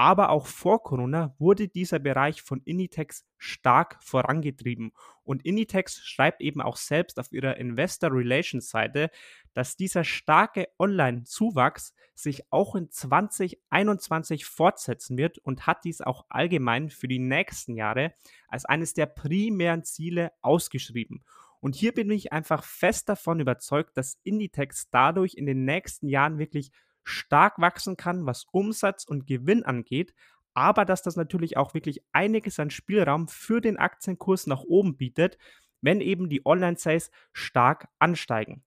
aber 0.00 0.30
auch 0.30 0.46
vor 0.46 0.82
Corona 0.82 1.34
wurde 1.38 1.68
dieser 1.68 1.98
Bereich 1.98 2.40
von 2.40 2.62
Inditex 2.64 3.26
stark 3.36 4.02
vorangetrieben. 4.02 4.92
Und 5.24 5.44
Inditex 5.44 5.98
schreibt 5.98 6.40
eben 6.40 6.62
auch 6.62 6.78
selbst 6.78 7.20
auf 7.20 7.30
ihrer 7.32 7.58
Investor 7.58 8.10
Relations 8.10 8.70
Seite, 8.70 9.10
dass 9.52 9.76
dieser 9.76 10.02
starke 10.02 10.68
Online-Zuwachs 10.78 11.92
sich 12.14 12.50
auch 12.50 12.76
in 12.76 12.90
2021 12.90 14.46
fortsetzen 14.46 15.18
wird 15.18 15.36
und 15.36 15.66
hat 15.66 15.84
dies 15.84 16.00
auch 16.00 16.24
allgemein 16.30 16.88
für 16.88 17.06
die 17.06 17.18
nächsten 17.18 17.76
Jahre 17.76 18.14
als 18.48 18.64
eines 18.64 18.94
der 18.94 19.04
primären 19.04 19.84
Ziele 19.84 20.32
ausgeschrieben. 20.40 21.22
Und 21.60 21.74
hier 21.74 21.92
bin 21.92 22.10
ich 22.10 22.32
einfach 22.32 22.64
fest 22.64 23.10
davon 23.10 23.38
überzeugt, 23.38 23.98
dass 23.98 24.18
Inditex 24.22 24.88
dadurch 24.88 25.34
in 25.34 25.44
den 25.44 25.66
nächsten 25.66 26.08
Jahren 26.08 26.38
wirklich 26.38 26.72
stark 27.04 27.58
wachsen 27.58 27.96
kann, 27.96 28.26
was 28.26 28.44
Umsatz 28.52 29.04
und 29.04 29.26
Gewinn 29.26 29.64
angeht, 29.64 30.14
aber 30.54 30.84
dass 30.84 31.02
das 31.02 31.16
natürlich 31.16 31.56
auch 31.56 31.74
wirklich 31.74 32.02
einiges 32.12 32.58
an 32.58 32.70
Spielraum 32.70 33.28
für 33.28 33.60
den 33.60 33.78
Aktienkurs 33.78 34.46
nach 34.46 34.62
oben 34.62 34.96
bietet, 34.96 35.38
wenn 35.80 36.00
eben 36.00 36.28
die 36.28 36.44
Online-Sales 36.44 37.10
stark 37.32 37.88
ansteigen. 37.98 38.62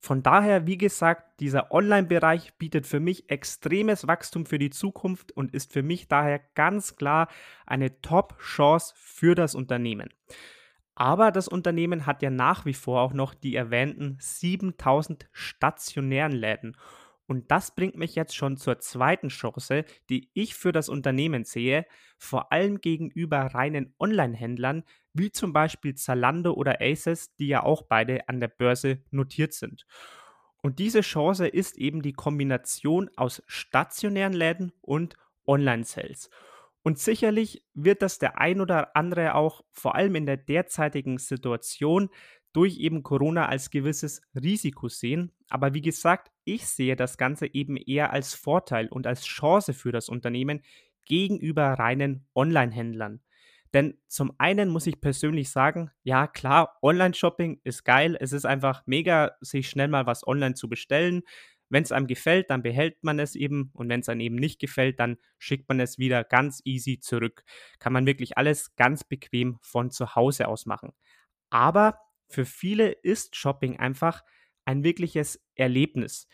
Von 0.00 0.22
daher, 0.22 0.66
wie 0.66 0.78
gesagt, 0.78 1.40
dieser 1.40 1.72
Online-Bereich 1.72 2.54
bietet 2.58 2.86
für 2.86 3.00
mich 3.00 3.28
extremes 3.28 4.06
Wachstum 4.06 4.46
für 4.46 4.58
die 4.58 4.70
Zukunft 4.70 5.32
und 5.32 5.52
ist 5.52 5.72
für 5.72 5.82
mich 5.82 6.06
daher 6.06 6.40
ganz 6.54 6.96
klar 6.96 7.28
eine 7.66 8.00
Top-Chance 8.02 8.94
für 8.96 9.34
das 9.34 9.54
Unternehmen. 9.54 10.10
Aber 10.94 11.32
das 11.32 11.48
Unternehmen 11.48 12.06
hat 12.06 12.22
ja 12.22 12.30
nach 12.30 12.64
wie 12.64 12.74
vor 12.74 13.02
auch 13.02 13.12
noch 13.12 13.34
die 13.34 13.54
erwähnten 13.54 14.16
7000 14.20 15.28
stationären 15.32 16.32
Läden. 16.32 16.76
Und 17.26 17.50
das 17.50 17.74
bringt 17.74 17.96
mich 17.96 18.14
jetzt 18.14 18.36
schon 18.36 18.56
zur 18.56 18.78
zweiten 18.78 19.28
Chance, 19.28 19.84
die 20.08 20.30
ich 20.32 20.54
für 20.54 20.72
das 20.72 20.88
Unternehmen 20.88 21.44
sehe, 21.44 21.86
vor 22.18 22.52
allem 22.52 22.80
gegenüber 22.80 23.38
reinen 23.40 23.94
Online-Händlern, 23.98 24.84
wie 25.12 25.32
zum 25.32 25.52
Beispiel 25.52 25.94
Zalando 25.94 26.52
oder 26.52 26.80
Aces, 26.80 27.34
die 27.36 27.48
ja 27.48 27.62
auch 27.62 27.82
beide 27.82 28.28
an 28.28 28.40
der 28.40 28.48
Börse 28.48 29.02
notiert 29.10 29.52
sind. 29.54 29.86
Und 30.62 30.78
diese 30.78 31.00
Chance 31.00 31.46
ist 31.48 31.78
eben 31.78 32.02
die 32.02 32.12
Kombination 32.12 33.10
aus 33.16 33.42
stationären 33.46 34.32
Läden 34.32 34.72
und 34.80 35.16
Online-Sales. 35.46 36.30
Und 36.82 36.98
sicherlich 36.98 37.64
wird 37.74 38.02
das 38.02 38.18
der 38.18 38.38
ein 38.38 38.60
oder 38.60 38.96
andere 38.96 39.34
auch 39.34 39.64
vor 39.72 39.96
allem 39.96 40.14
in 40.14 40.26
der 40.26 40.36
derzeitigen 40.36 41.18
Situation 41.18 42.10
durch 42.52 42.78
eben 42.78 43.02
Corona 43.02 43.46
als 43.48 43.70
gewisses 43.70 44.22
Risiko 44.34 44.88
sehen. 44.88 45.32
Aber 45.50 45.74
wie 45.74 45.82
gesagt, 45.82 46.30
ich 46.46 46.66
sehe 46.66 46.96
das 46.96 47.18
Ganze 47.18 47.52
eben 47.52 47.76
eher 47.76 48.12
als 48.12 48.34
Vorteil 48.34 48.88
und 48.88 49.06
als 49.06 49.24
Chance 49.24 49.74
für 49.74 49.92
das 49.92 50.08
Unternehmen 50.08 50.62
gegenüber 51.04 51.74
reinen 51.74 52.26
Online-Händlern. 52.34 53.20
Denn 53.74 53.98
zum 54.06 54.32
einen 54.38 54.68
muss 54.68 54.86
ich 54.86 55.00
persönlich 55.00 55.50
sagen, 55.50 55.90
ja 56.02 56.26
klar, 56.26 56.78
Online-Shopping 56.82 57.60
ist 57.64 57.84
geil. 57.84 58.16
Es 58.20 58.32
ist 58.32 58.46
einfach 58.46 58.82
mega, 58.86 59.32
sich 59.40 59.68
schnell 59.68 59.88
mal 59.88 60.06
was 60.06 60.26
online 60.26 60.54
zu 60.54 60.68
bestellen. 60.68 61.22
Wenn 61.68 61.82
es 61.82 61.90
einem 61.90 62.06
gefällt, 62.06 62.48
dann 62.48 62.62
behält 62.62 63.02
man 63.02 63.18
es 63.18 63.34
eben 63.34 63.70
und 63.74 63.88
wenn 63.88 64.00
es 64.00 64.08
einem 64.08 64.20
eben 64.20 64.36
nicht 64.36 64.60
gefällt, 64.60 65.00
dann 65.00 65.16
schickt 65.38 65.68
man 65.68 65.80
es 65.80 65.98
wieder 65.98 66.22
ganz 66.22 66.62
easy 66.64 67.00
zurück. 67.00 67.42
Kann 67.80 67.92
man 67.92 68.06
wirklich 68.06 68.38
alles 68.38 68.76
ganz 68.76 69.02
bequem 69.02 69.58
von 69.62 69.90
zu 69.90 70.14
Hause 70.14 70.46
aus 70.46 70.64
machen. 70.64 70.92
Aber 71.50 71.98
für 72.28 72.44
viele 72.44 72.92
ist 72.92 73.34
Shopping 73.34 73.78
einfach 73.78 74.22
ein 74.66 74.84
wirkliches 74.84 75.40
Erlebnis. 75.54 76.28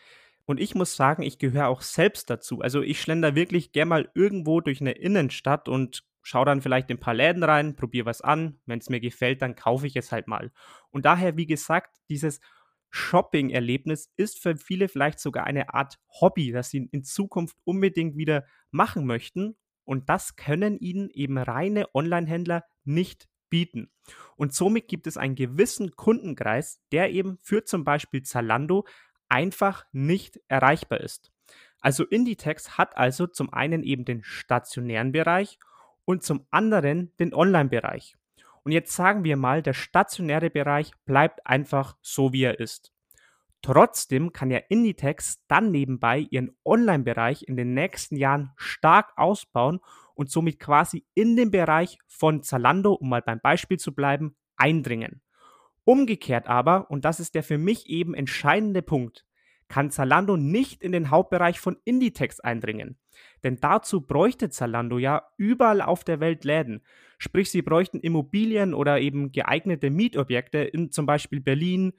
Und 0.45 0.59
ich 0.59 0.75
muss 0.75 0.95
sagen, 0.95 1.23
ich 1.23 1.39
gehöre 1.39 1.69
auch 1.69 1.81
selbst 1.81 2.29
dazu. 2.29 2.59
Also 2.59 2.81
ich 2.81 2.99
schlender 2.99 3.35
wirklich 3.35 3.71
gern 3.71 3.87
mal 3.87 4.11
irgendwo 4.13 4.59
durch 4.59 4.81
eine 4.81 4.91
Innenstadt 4.91 5.69
und 5.69 6.03
schaue 6.21 6.45
dann 6.45 6.61
vielleicht 6.61 6.89
in 6.89 6.97
ein 6.97 6.99
paar 6.99 7.13
Läden 7.13 7.43
rein, 7.43 7.75
probiere 7.75 8.05
was 8.05 8.21
an. 8.21 8.59
Wenn 8.65 8.79
es 8.79 8.89
mir 8.89 8.99
gefällt, 8.99 9.41
dann 9.41 9.55
kaufe 9.55 9.87
ich 9.87 9.95
es 9.95 10.11
halt 10.11 10.27
mal. 10.27 10.51
Und 10.89 11.05
daher, 11.05 11.37
wie 11.37 11.45
gesagt, 11.45 11.97
dieses 12.09 12.39
Shopping-Erlebnis 12.89 14.11
ist 14.17 14.39
für 14.39 14.55
viele 14.55 14.87
vielleicht 14.87 15.19
sogar 15.19 15.45
eine 15.45 15.73
Art 15.73 15.97
Hobby, 16.21 16.51
das 16.51 16.69
sie 16.69 16.89
in 16.91 17.03
Zukunft 17.03 17.57
unbedingt 17.63 18.17
wieder 18.17 18.45
machen 18.71 19.05
möchten. 19.05 19.55
Und 19.85 20.09
das 20.09 20.35
können 20.35 20.77
ihnen 20.77 21.09
eben 21.09 21.37
reine 21.37 21.87
Online-Händler 21.93 22.63
nicht 22.83 23.27
bieten. 23.53 23.91
Und 24.35 24.51
somit 24.51 24.87
gibt 24.87 25.05
es 25.05 25.15
einen 25.15 25.35
gewissen 25.35 25.95
Kundenkreis, 25.95 26.81
der 26.91 27.11
eben 27.11 27.37
für 27.43 27.63
zum 27.63 27.83
Beispiel 27.83 28.23
Zalando 28.23 28.87
einfach 29.29 29.85
nicht 29.91 30.41
erreichbar 30.47 31.01
ist. 31.01 31.31
Also 31.79 32.03
Inditex 32.03 32.79
hat 32.79 32.97
also 32.97 33.27
zum 33.27 33.53
einen 33.53 33.83
eben 33.83 34.05
den 34.05 34.23
stationären 34.23 35.11
Bereich 35.11 35.59
und 36.03 36.23
zum 36.23 36.47
anderen 36.49 37.15
den 37.17 37.31
Online-Bereich. 37.31 38.15
Und 38.63 38.71
jetzt 38.71 38.95
sagen 38.95 39.23
wir 39.23 39.37
mal, 39.37 39.61
der 39.61 39.73
stationäre 39.73 40.49
Bereich 40.49 40.91
bleibt 41.05 41.45
einfach 41.45 41.95
so, 42.01 42.33
wie 42.33 42.45
er 42.45 42.59
ist. 42.59 42.91
Trotzdem 43.61 44.33
kann 44.33 44.49
ja 44.49 44.61
Inditex 44.67 45.45
dann 45.47 45.69
nebenbei 45.69 46.25
ihren 46.31 46.57
Online-Bereich 46.65 47.43
in 47.43 47.55
den 47.55 47.75
nächsten 47.75 48.15
Jahren 48.15 48.51
stark 48.55 49.13
ausbauen 49.15 49.79
und 50.15 50.29
somit 50.29 50.59
quasi 50.59 51.05
in 51.13 51.35
den 51.35 51.51
Bereich 51.51 51.97
von 52.07 52.43
Zalando, 52.43 52.93
um 52.93 53.09
mal 53.09 53.21
beim 53.21 53.39
Beispiel 53.39 53.77
zu 53.77 53.93
bleiben, 53.93 54.35
eindringen. 54.55 55.21
Umgekehrt 55.85 56.47
aber, 56.47 56.89
und 56.89 57.05
das 57.05 57.19
ist 57.19 57.35
der 57.35 57.43
für 57.43 57.57
mich 57.57 57.89
eben 57.89 58.13
entscheidende 58.13 58.81
Punkt, 58.81 59.25
kann 59.67 59.89
Zalando 59.89 60.37
nicht 60.37 60.83
in 60.83 60.91
den 60.91 61.09
Hauptbereich 61.09 61.59
von 61.59 61.77
Inditex 61.83 62.39
eindringen. 62.39 62.97
Denn 63.43 63.57
dazu 63.59 64.01
bräuchte 64.01 64.49
Zalando 64.49 64.97
ja 64.97 65.23
überall 65.37 65.81
auf 65.81 66.03
der 66.03 66.19
Welt 66.19 66.43
Läden. 66.43 66.83
Sprich, 67.17 67.49
sie 67.49 67.61
bräuchten 67.61 67.99
Immobilien 67.99 68.73
oder 68.73 68.99
eben 68.99 69.31
geeignete 69.31 69.89
Mietobjekte 69.89 70.59
in 70.59 70.91
zum 70.91 71.05
Beispiel 71.05 71.41
Berlin, 71.41 71.93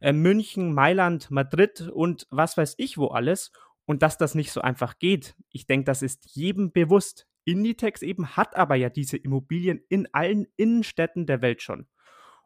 äh, 0.00 0.12
München, 0.12 0.72
Mailand, 0.72 1.30
Madrid 1.30 1.88
und 1.92 2.26
was 2.30 2.56
weiß 2.56 2.74
ich 2.78 2.98
wo 2.98 3.08
alles. 3.08 3.52
Und 3.86 4.02
dass 4.02 4.18
das 4.18 4.34
nicht 4.34 4.52
so 4.52 4.60
einfach 4.60 4.98
geht, 4.98 5.36
ich 5.50 5.66
denke, 5.66 5.84
das 5.84 6.02
ist 6.02 6.26
jedem 6.34 6.72
bewusst. 6.72 7.26
Inditex 7.46 8.02
eben 8.02 8.36
hat 8.36 8.56
aber 8.56 8.74
ja 8.74 8.90
diese 8.90 9.16
Immobilien 9.16 9.80
in 9.88 10.08
allen 10.12 10.46
Innenstädten 10.56 11.26
der 11.26 11.40
Welt 11.40 11.62
schon. 11.62 11.86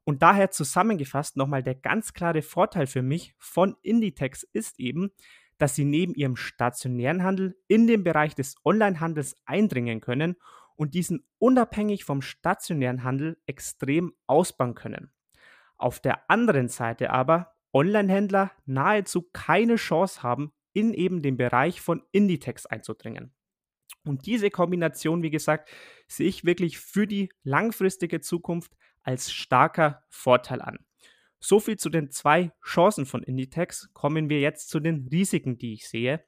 Und 0.04 0.22
daher 0.22 0.50
zusammengefasst 0.50 1.36
nochmal 1.36 1.62
der 1.62 1.74
ganz 1.74 2.12
klare 2.12 2.42
Vorteil 2.42 2.86
für 2.86 3.02
mich 3.02 3.34
von 3.38 3.76
Inditex 3.82 4.42
ist 4.52 4.78
eben, 4.78 5.10
dass 5.58 5.74
sie 5.74 5.84
neben 5.84 6.14
ihrem 6.14 6.36
stationären 6.36 7.22
Handel 7.22 7.56
in 7.66 7.86
den 7.86 8.04
Bereich 8.04 8.34
des 8.34 8.56
Onlinehandels 8.64 9.36
eindringen 9.44 10.00
können 10.00 10.36
und 10.76 10.94
diesen 10.94 11.26
unabhängig 11.38 12.04
vom 12.04 12.22
stationären 12.22 13.02
Handel 13.02 13.38
extrem 13.46 14.14
ausbauen 14.26 14.74
können. 14.74 15.10
Auf 15.76 16.00
der 16.00 16.30
anderen 16.30 16.68
Seite 16.68 17.10
aber 17.10 17.54
Onlinehändler 17.72 18.50
nahezu 18.66 19.28
keine 19.32 19.76
Chance 19.76 20.22
haben, 20.22 20.52
in 20.72 20.92
eben 20.92 21.22
den 21.22 21.36
Bereich 21.36 21.80
von 21.80 22.02
Inditex 22.12 22.66
einzudringen. 22.66 23.32
Und 24.04 24.26
diese 24.26 24.50
Kombination, 24.50 25.22
wie 25.22 25.30
gesagt, 25.30 25.70
sehe 26.08 26.28
ich 26.28 26.44
wirklich 26.44 26.78
für 26.78 27.06
die 27.06 27.30
langfristige 27.42 28.20
Zukunft 28.20 28.72
als 29.02 29.32
starker 29.32 30.02
Vorteil 30.08 30.62
an. 30.62 30.78
So 31.38 31.58
viel 31.58 31.76
zu 31.76 31.88
den 31.88 32.10
zwei 32.10 32.52
Chancen 32.64 33.06
von 33.06 33.22
Inditex. 33.22 33.90
Kommen 33.94 34.28
wir 34.28 34.40
jetzt 34.40 34.68
zu 34.68 34.80
den 34.80 35.08
Risiken, 35.10 35.56
die 35.56 35.74
ich 35.74 35.88
sehe. 35.88 36.22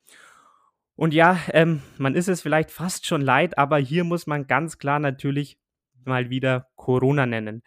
Und 0.94 1.14
ja, 1.14 1.38
ähm, 1.52 1.82
man 1.98 2.14
ist 2.14 2.28
es 2.28 2.42
vielleicht 2.42 2.70
fast 2.70 3.06
schon 3.06 3.20
leid, 3.20 3.58
aber 3.58 3.78
hier 3.78 4.04
muss 4.04 4.26
man 4.26 4.46
ganz 4.46 4.78
klar 4.78 4.98
natürlich 4.98 5.58
mal 6.04 6.30
wieder 6.30 6.68
Corona 6.76 7.26
nennen. 7.26 7.62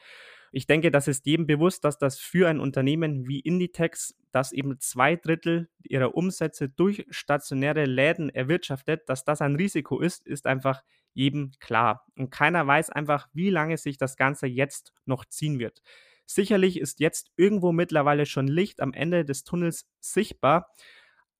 Ich 0.57 0.67
denke, 0.67 0.89
das 0.89 1.09
ist 1.09 1.25
jedem 1.25 1.47
bewusst, 1.47 1.83
dass 1.83 1.97
das 1.97 2.17
für 2.17 2.47
ein 2.47 2.61
Unternehmen 2.61 3.27
wie 3.27 3.41
Inditex, 3.41 4.15
das 4.31 4.53
eben 4.53 4.79
zwei 4.79 5.17
Drittel 5.17 5.67
ihrer 5.83 6.15
Umsätze 6.15 6.69
durch 6.69 7.05
stationäre 7.09 7.83
Läden 7.83 8.29
erwirtschaftet, 8.29 9.01
dass 9.09 9.25
das 9.25 9.41
ein 9.41 9.57
Risiko 9.57 9.99
ist, 9.99 10.25
ist 10.25 10.47
einfach 10.47 10.81
jedem 11.13 11.51
klar. 11.59 12.05
Und 12.15 12.29
keiner 12.29 12.65
weiß 12.65 12.89
einfach, 12.89 13.27
wie 13.33 13.49
lange 13.49 13.75
sich 13.75 13.97
das 13.97 14.15
Ganze 14.15 14.47
jetzt 14.47 14.93
noch 15.03 15.25
ziehen 15.25 15.59
wird. 15.59 15.81
Sicherlich 16.25 16.79
ist 16.79 17.01
jetzt 17.01 17.31
irgendwo 17.35 17.73
mittlerweile 17.73 18.25
schon 18.25 18.47
Licht 18.47 18.79
am 18.79 18.93
Ende 18.93 19.25
des 19.25 19.43
Tunnels 19.43 19.89
sichtbar, 19.99 20.71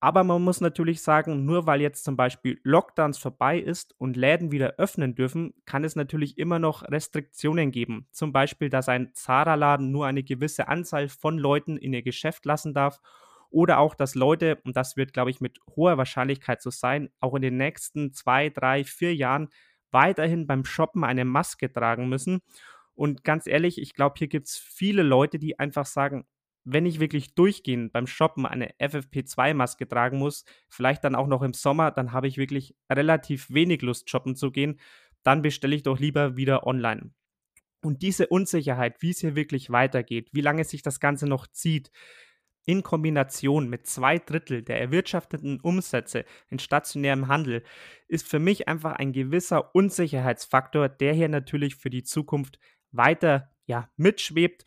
aber 0.05 0.23
man 0.23 0.43
muss 0.43 0.61
natürlich 0.61 1.01
sagen, 1.01 1.45
nur 1.45 1.65
weil 1.65 1.81
jetzt 1.81 2.03
zum 2.03 2.15
Beispiel 2.15 2.59
Lockdowns 2.61 3.17
vorbei 3.17 3.57
ist 3.57 3.95
und 3.97 4.15
Läden 4.15 4.51
wieder 4.51 4.75
öffnen 4.77 5.15
dürfen, 5.15 5.55
kann 5.65 5.83
es 5.83 5.95
natürlich 5.95 6.37
immer 6.37 6.59
noch 6.59 6.83
Restriktionen 6.83 7.71
geben. 7.71 8.05
Zum 8.11 8.31
Beispiel, 8.31 8.69
dass 8.69 8.87
ein 8.87 9.09
Zara-Laden 9.15 9.91
nur 9.91 10.05
eine 10.05 10.21
gewisse 10.21 10.67
Anzahl 10.67 11.09
von 11.09 11.39
Leuten 11.39 11.75
in 11.75 11.91
ihr 11.91 12.03
Geschäft 12.03 12.45
lassen 12.45 12.75
darf. 12.75 13.01
Oder 13.49 13.79
auch, 13.79 13.95
dass 13.95 14.13
Leute, 14.13 14.59
und 14.63 14.75
das 14.75 14.95
wird, 14.95 15.11
glaube 15.11 15.31
ich, 15.31 15.41
mit 15.41 15.57
hoher 15.75 15.97
Wahrscheinlichkeit 15.97 16.61
so 16.61 16.69
sein, 16.69 17.09
auch 17.19 17.33
in 17.33 17.41
den 17.41 17.57
nächsten 17.57 18.13
zwei, 18.13 18.51
drei, 18.51 18.83
vier 18.83 19.15
Jahren 19.15 19.49
weiterhin 19.89 20.45
beim 20.45 20.65
Shoppen 20.65 21.03
eine 21.03 21.25
Maske 21.25 21.73
tragen 21.73 22.09
müssen. 22.09 22.41
Und 22.93 23.23
ganz 23.23 23.47
ehrlich, 23.47 23.81
ich 23.81 23.95
glaube, 23.95 24.13
hier 24.19 24.27
gibt 24.27 24.49
es 24.49 24.55
viele 24.59 25.01
Leute, 25.01 25.39
die 25.39 25.57
einfach 25.57 25.87
sagen, 25.87 26.27
wenn 26.65 26.85
ich 26.85 26.99
wirklich 26.99 27.35
durchgehend 27.35 27.93
beim 27.93 28.07
Shoppen 28.07 28.45
eine 28.45 28.71
FFP2-Maske 28.79 29.87
tragen 29.87 30.17
muss, 30.17 30.45
vielleicht 30.67 31.03
dann 31.03 31.15
auch 31.15 31.27
noch 31.27 31.43
im 31.43 31.53
Sommer, 31.53 31.91
dann 31.91 32.11
habe 32.11 32.27
ich 32.27 32.37
wirklich 32.37 32.75
relativ 32.91 33.49
wenig 33.51 33.83
Lust, 33.83 34.09
shoppen 34.09 34.35
zu 34.35 34.51
gehen. 34.51 34.79
Dann 35.23 35.43
bestelle 35.43 35.75
ich 35.75 35.83
doch 35.83 35.99
lieber 35.99 36.37
wieder 36.37 36.65
online. 36.65 37.11
Und 37.81 38.01
diese 38.01 38.27
Unsicherheit, 38.27 39.01
wie 39.01 39.11
es 39.11 39.19
hier 39.19 39.35
wirklich 39.35 39.69
weitergeht, 39.69 40.29
wie 40.33 40.41
lange 40.41 40.63
sich 40.63 40.81
das 40.81 40.99
Ganze 40.99 41.27
noch 41.27 41.45
zieht, 41.47 41.91
in 42.65 42.81
Kombination 42.81 43.69
mit 43.69 43.85
zwei 43.85 44.17
Drittel 44.17 44.63
der 44.63 44.81
erwirtschafteten 44.81 45.59
Umsätze 45.61 46.25
in 46.49 46.57
stationärem 46.57 47.27
Handel 47.27 47.63
ist 48.07 48.27
für 48.27 48.39
mich 48.39 48.67
einfach 48.67 48.93
ein 48.93 49.13
gewisser 49.13 49.75
Unsicherheitsfaktor, 49.75 50.89
der 50.89 51.13
hier 51.13 51.29
natürlich 51.29 51.75
für 51.75 51.91
die 51.91 52.01
Zukunft 52.01 52.59
weiter 52.91 53.51
ja, 53.67 53.89
mitschwebt 53.97 54.65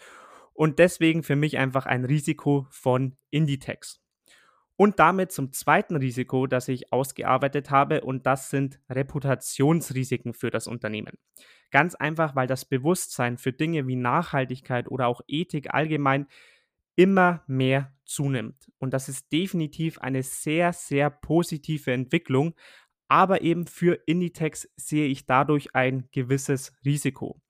und 0.59 0.81
deswegen 0.81 1.23
für 1.23 1.37
mich 1.37 1.57
einfach 1.57 1.87
ein 1.87 2.05
Risiko 2.05 2.67
von 2.71 3.17
Inditex. 3.31 4.01
Und 4.75 4.99
damit 4.99 5.31
zum 5.31 5.53
zweiten 5.53 5.95
Risiko, 5.95 6.49
das 6.49 6.67
ich 6.67 6.93
ausgearbeitet 6.93 7.71
habe, 7.71 8.01
und 8.01 8.27
das 8.27 8.51
sind 8.51 8.81
Reputationsrisiken 8.91 10.35
für 10.35 10.51
das 10.51 10.67
Unternehmen. 10.67 11.17
Ganz 11.71 11.95
einfach, 11.95 12.35
weil 12.35 12.49
das 12.49 12.65
Bewusstsein 12.65 13.39
für 13.39 13.53
Dinge 13.53 13.87
wie 13.87 13.95
Nachhaltigkeit 13.95 14.91
oder 14.91 15.07
auch 15.07 15.21
Ethik 15.29 15.73
allgemein 15.73 16.27
immer 16.97 17.45
mehr 17.47 17.93
zunimmt. 18.05 18.69
Und 18.79 18.93
das 18.95 19.09
ist 19.09 19.31
definitiv 19.31 20.01
eine 20.01 20.25
sehr, 20.25 20.73
sehr 20.73 21.09
positive 21.09 21.93
Entwicklung. 21.93 22.57
Aber 23.07 23.43
eben 23.43 23.69
für 23.69 23.95
Inditex 24.07 24.69
sehe 24.75 25.07
ich 25.07 25.25
dadurch 25.25 25.77
ein 25.77 26.09
gewisses 26.11 26.73
Risiko. 26.85 27.41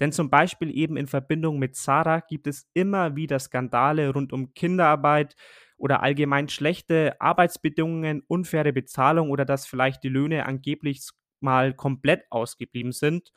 Denn 0.00 0.12
zum 0.12 0.30
Beispiel 0.30 0.70
eben 0.76 0.96
in 0.96 1.06
Verbindung 1.06 1.58
mit 1.58 1.76
Zara 1.76 2.20
gibt 2.20 2.46
es 2.46 2.68
immer 2.74 3.16
wieder 3.16 3.38
Skandale 3.38 4.12
rund 4.12 4.32
um 4.32 4.54
Kinderarbeit 4.54 5.34
oder 5.76 6.02
allgemein 6.02 6.48
schlechte 6.48 7.20
Arbeitsbedingungen, 7.20 8.22
unfaire 8.26 8.72
Bezahlung 8.72 9.30
oder 9.30 9.44
dass 9.44 9.66
vielleicht 9.66 10.02
die 10.04 10.08
Löhne 10.08 10.46
angeblich 10.46 11.08
mal 11.40 11.72
komplett 11.74 12.24
ausgeblieben 12.30 12.92
sind. 12.92 13.32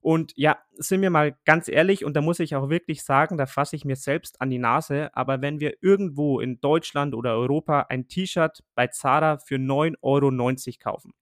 Und 0.00 0.34
ja, 0.36 0.58
sind 0.72 1.00
wir 1.00 1.08
mal 1.08 1.34
ganz 1.46 1.66
ehrlich, 1.66 2.04
und 2.04 2.14
da 2.14 2.20
muss 2.20 2.38
ich 2.38 2.54
auch 2.54 2.68
wirklich 2.68 3.02
sagen, 3.02 3.38
da 3.38 3.46
fasse 3.46 3.74
ich 3.74 3.86
mir 3.86 3.96
selbst 3.96 4.38
an 4.42 4.50
die 4.50 4.58
Nase, 4.58 5.08
aber 5.14 5.40
wenn 5.40 5.60
wir 5.60 5.78
irgendwo 5.80 6.40
in 6.40 6.60
Deutschland 6.60 7.14
oder 7.14 7.34
Europa 7.34 7.86
ein 7.88 8.06
T-Shirt 8.06 8.62
bei 8.74 8.88
Zara 8.88 9.38
für 9.38 9.56
9,90 9.56 9.96
Euro 10.02 10.30
kaufen, 10.78 11.14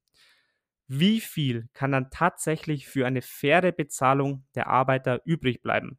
wie 1.00 1.20
viel 1.20 1.68
kann 1.72 1.92
dann 1.92 2.10
tatsächlich 2.10 2.86
für 2.86 3.06
eine 3.06 3.22
faire 3.22 3.72
Bezahlung 3.72 4.44
der 4.54 4.66
Arbeiter 4.68 5.22
übrig 5.24 5.62
bleiben? 5.62 5.98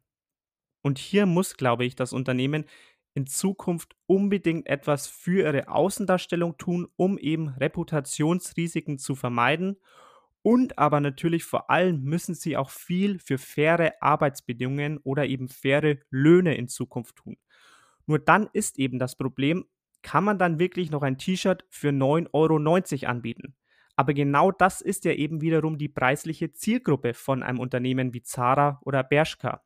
Und 0.82 0.98
hier 0.98 1.26
muss, 1.26 1.56
glaube 1.56 1.84
ich, 1.84 1.96
das 1.96 2.12
Unternehmen 2.12 2.64
in 3.14 3.26
Zukunft 3.26 3.96
unbedingt 4.06 4.66
etwas 4.66 5.06
für 5.06 5.42
ihre 5.44 5.68
Außendarstellung 5.68 6.58
tun, 6.58 6.88
um 6.96 7.18
eben 7.18 7.48
Reputationsrisiken 7.50 8.98
zu 8.98 9.14
vermeiden 9.14 9.78
und 10.42 10.78
aber 10.78 11.00
natürlich 11.00 11.44
vor 11.44 11.70
allem 11.70 12.02
müssen 12.02 12.34
sie 12.34 12.56
auch 12.56 12.70
viel 12.70 13.18
für 13.18 13.38
faire 13.38 13.94
Arbeitsbedingungen 14.02 14.98
oder 14.98 15.26
eben 15.26 15.48
faire 15.48 15.98
Löhne 16.10 16.56
in 16.56 16.68
Zukunft 16.68 17.16
tun. 17.16 17.36
Nur 18.06 18.18
dann 18.18 18.48
ist 18.52 18.78
eben 18.78 18.98
das 18.98 19.16
Problem, 19.16 19.64
kann 20.02 20.24
man 20.24 20.38
dann 20.38 20.58
wirklich 20.58 20.90
noch 20.90 21.02
ein 21.02 21.18
T-Shirt 21.18 21.64
für 21.70 21.88
9,90 21.90 22.32
Euro 23.04 23.10
anbieten? 23.10 23.56
Aber 23.96 24.14
genau 24.14 24.50
das 24.50 24.80
ist 24.80 25.04
ja 25.04 25.12
eben 25.12 25.40
wiederum 25.40 25.78
die 25.78 25.88
preisliche 25.88 26.52
Zielgruppe 26.52 27.14
von 27.14 27.42
einem 27.42 27.60
Unternehmen 27.60 28.12
wie 28.12 28.22
Zara 28.22 28.80
oder 28.84 29.02
Bershka. 29.02 29.62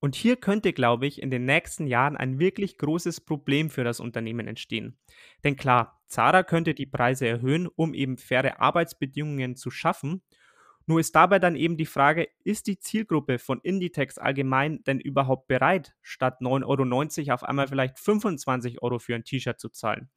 Und 0.00 0.14
hier 0.14 0.36
könnte, 0.36 0.72
glaube 0.72 1.06
ich, 1.06 1.20
in 1.20 1.30
den 1.30 1.44
nächsten 1.44 1.86
Jahren 1.86 2.16
ein 2.16 2.38
wirklich 2.38 2.78
großes 2.78 3.20
Problem 3.20 3.68
für 3.68 3.82
das 3.82 3.98
Unternehmen 3.98 4.46
entstehen. 4.46 4.96
Denn 5.42 5.56
klar, 5.56 6.00
Zara 6.06 6.44
könnte 6.44 6.72
die 6.74 6.86
Preise 6.86 7.26
erhöhen, 7.26 7.66
um 7.66 7.94
eben 7.94 8.16
faire 8.16 8.60
Arbeitsbedingungen 8.60 9.56
zu 9.56 9.70
schaffen. 9.70 10.22
Nur 10.86 11.00
ist 11.00 11.14
dabei 11.16 11.38
dann 11.38 11.56
eben 11.56 11.76
die 11.76 11.84
Frage, 11.84 12.28
ist 12.44 12.66
die 12.66 12.78
Zielgruppe 12.78 13.38
von 13.38 13.60
Inditex 13.60 14.16
allgemein 14.18 14.82
denn 14.84 15.00
überhaupt 15.00 15.48
bereit, 15.48 15.94
statt 16.00 16.40
9,90 16.40 17.18
Euro 17.26 17.34
auf 17.34 17.42
einmal 17.42 17.68
vielleicht 17.68 17.98
25 17.98 18.82
Euro 18.82 18.98
für 18.98 19.14
ein 19.14 19.24
T-Shirt 19.24 19.60
zu 19.60 19.68
zahlen? 19.68 20.08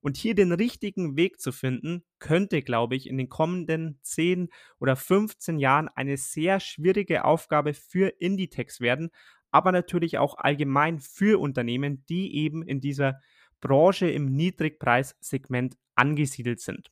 Und 0.00 0.16
hier 0.16 0.34
den 0.34 0.52
richtigen 0.52 1.16
Weg 1.16 1.40
zu 1.40 1.52
finden, 1.52 2.04
könnte, 2.18 2.62
glaube 2.62 2.94
ich, 2.94 3.08
in 3.08 3.18
den 3.18 3.28
kommenden 3.28 3.98
10 4.02 4.48
oder 4.78 4.96
15 4.96 5.58
Jahren 5.58 5.88
eine 5.88 6.16
sehr 6.16 6.60
schwierige 6.60 7.24
Aufgabe 7.24 7.74
für 7.74 8.08
Inditex 8.20 8.80
werden, 8.80 9.10
aber 9.50 9.72
natürlich 9.72 10.18
auch 10.18 10.36
allgemein 10.36 11.00
für 11.00 11.40
Unternehmen, 11.40 12.04
die 12.08 12.36
eben 12.36 12.62
in 12.62 12.80
dieser 12.80 13.20
Branche 13.60 14.08
im 14.08 14.26
Niedrigpreissegment 14.26 15.76
angesiedelt 15.94 16.60
sind. 16.60 16.90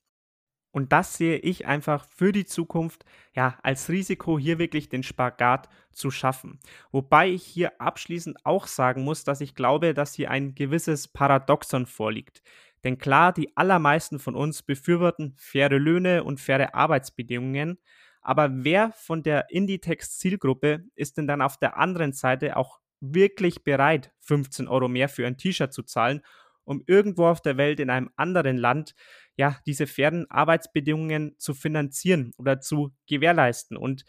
Und 0.77 0.93
das 0.93 1.17
sehe 1.17 1.39
ich 1.39 1.65
einfach 1.65 2.05
für 2.05 2.33
die 2.33 2.45
Zukunft 2.45 3.07
ja 3.35 3.59
als 3.63 3.89
Risiko 3.89 4.39
hier 4.39 4.59
wirklich 4.59 4.91
den 4.91 5.03
Spagat 5.03 5.71
zu 5.91 6.11
schaffen. 6.11 6.61
Wobei 6.91 7.31
ich 7.31 7.45
hier 7.45 7.81
abschließend 7.81 8.45
auch 8.45 8.67
sagen 8.67 9.03
muss, 9.03 9.25
dass 9.25 9.41
ich 9.41 9.55
glaube, 9.55 9.95
dass 9.95 10.13
hier 10.13 10.31
ein 10.31 10.55
gewisses 10.55 11.09
Paradoxon 11.09 11.87
vorliegt. 11.87 12.43
Denn 12.87 12.99
klar, 12.99 13.33
die 13.33 13.57
allermeisten 13.57 14.21
von 14.21 14.37
uns 14.37 14.63
befürworten 14.63 15.35
faire 15.37 15.77
Löhne 15.77 16.23
und 16.23 16.39
faire 16.39 16.73
Arbeitsbedingungen. 16.77 17.81
Aber 18.23 18.49
wer 18.63 18.93
von 18.93 19.25
der 19.25 19.51
Inditex-Zielgruppe 19.51 20.85
ist 20.95 21.19
denn 21.19 21.27
dann 21.27 21.43
auf 21.43 21.59
der 21.59 21.79
anderen 21.79 22.13
Seite 22.13 22.57
auch 22.57 22.79
wirklich 23.01 23.65
bereit, 23.65 24.13
15 24.21 24.69
Euro 24.69 24.87
mehr 24.87 25.09
für 25.09 25.27
ein 25.27 25.37
T-Shirt 25.37 25.73
zu 25.73 25.83
zahlen, 25.83 26.23
um 26.63 26.81
irgendwo 26.87 27.27
auf 27.27 27.43
der 27.43 27.57
Welt 27.57 27.81
in 27.81 27.91
einem 27.91 28.11
anderen 28.15 28.57
Land 28.57 28.95
ja 29.37 29.59
diese 29.67 29.89
fairen 29.89 30.31
Arbeitsbedingungen 30.31 31.35
zu 31.39 31.55
finanzieren 31.55 32.35
oder 32.37 32.61
zu 32.61 32.93
gewährleisten? 33.09 33.77
Und 33.77 34.05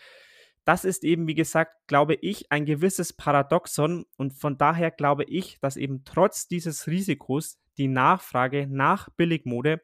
das 0.66 0.86
ist 0.86 1.04
eben, 1.04 1.26
wie 1.26 1.34
gesagt, 1.34 1.74
glaube 1.88 2.14
ich, 2.14 2.52
ein 2.52 2.66
gewisses 2.66 3.12
Paradoxon 3.12 4.06
und 4.18 4.34
von 4.34 4.60
daher 4.60 4.92
glaube 4.92 5.24
ich, 5.24 5.60
dass 5.62 5.78
eben 5.78 6.04
trotz 6.04 6.48
dieses 6.48 6.86
Risikos 6.86 7.58
die 7.78 7.88
Nachfrage 7.88 8.68
nach 8.68 9.10
Billigmode 9.10 9.82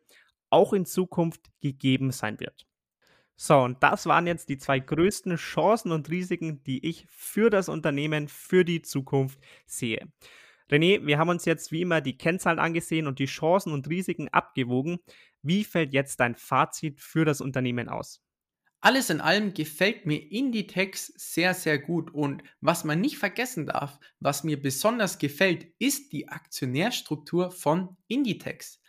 auch 0.49 0.73
in 0.73 0.86
Zukunft 0.86 1.49
gegeben 1.62 2.12
sein 2.12 2.39
wird. 2.39 2.65
So, 3.36 3.60
und 3.60 3.82
das 3.82 4.06
waren 4.06 4.27
jetzt 4.27 4.49
die 4.49 4.58
zwei 4.58 4.79
größten 4.79 5.36
Chancen 5.38 5.91
und 5.91 6.10
Risiken, 6.10 6.63
die 6.63 6.86
ich 6.88 7.06
für 7.10 7.49
das 7.49 7.67
Unternehmen, 7.67 8.27
für 8.27 8.63
die 8.63 8.82
Zukunft 8.84 9.39
sehe. 9.65 10.08
René, 10.69 11.06
wir 11.06 11.17
haben 11.17 11.29
uns 11.29 11.45
jetzt 11.45 11.71
wie 11.71 11.82
immer 11.82 11.99
die 12.01 12.17
Kennzahlen 12.17 12.60
angesehen 12.60 13.08
und 13.08 13.19
die 13.19 13.25
Chancen 13.25 13.73
und 13.73 13.89
Risiken 13.89 14.29
abgewogen. 14.29 14.99
Wie 15.41 15.63
fällt 15.63 15.93
jetzt 15.93 16.19
dein 16.19 16.36
Fazit 16.36 17.01
für 17.01 17.25
das 17.25 17.41
Unternehmen 17.41 17.89
aus? 17.89 18.23
Alles 18.85 19.09
in 19.09 19.21
allem 19.21 19.53
gefällt 19.53 20.05
mir 20.05 20.29
Inditex 20.29 21.13
sehr, 21.15 21.53
sehr 21.53 21.79
gut 21.79 22.13
und 22.13 22.43
was 22.59 22.83
man 22.83 22.99
nicht 22.99 23.17
vergessen 23.17 23.65
darf, 23.65 23.97
was 24.19 24.43
mir 24.43 24.61
besonders 24.61 25.19
gefällt, 25.19 25.67
ist 25.79 26.11
die 26.11 26.27
Aktionärstruktur 26.27 27.49
von 27.51 27.95
Inditex. 28.09 28.81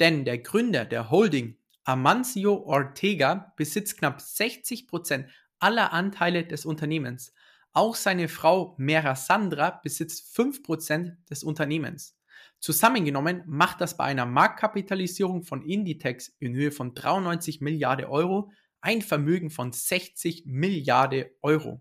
Denn 0.00 0.24
der 0.24 0.38
Gründer 0.38 0.86
der 0.86 1.10
Holding, 1.10 1.58
Amancio 1.84 2.62
Ortega, 2.64 3.52
besitzt 3.58 3.98
knapp 3.98 4.20
60% 4.20 5.26
aller 5.58 5.92
Anteile 5.92 6.46
des 6.46 6.64
Unternehmens. 6.64 7.34
Auch 7.74 7.94
seine 7.94 8.28
Frau 8.28 8.74
Mera 8.78 9.16
Sandra 9.16 9.82
besitzt 9.82 10.34
5% 10.34 11.26
des 11.28 11.44
Unternehmens. 11.44 12.18
Zusammengenommen 12.58 13.42
macht 13.46 13.82
das 13.82 13.98
bei 13.98 14.04
einer 14.04 14.24
Marktkapitalisierung 14.24 15.42
von 15.42 15.60
Inditex 15.60 16.28
in 16.38 16.54
Höhe 16.54 16.70
von 16.70 16.94
93 16.94 17.60
Milliarden 17.60 18.06
Euro 18.06 18.50
ein 18.82 19.00
Vermögen 19.02 19.50
von 19.50 19.72
60 19.72 20.44
Milliarden 20.46 21.24
Euro. 21.40 21.80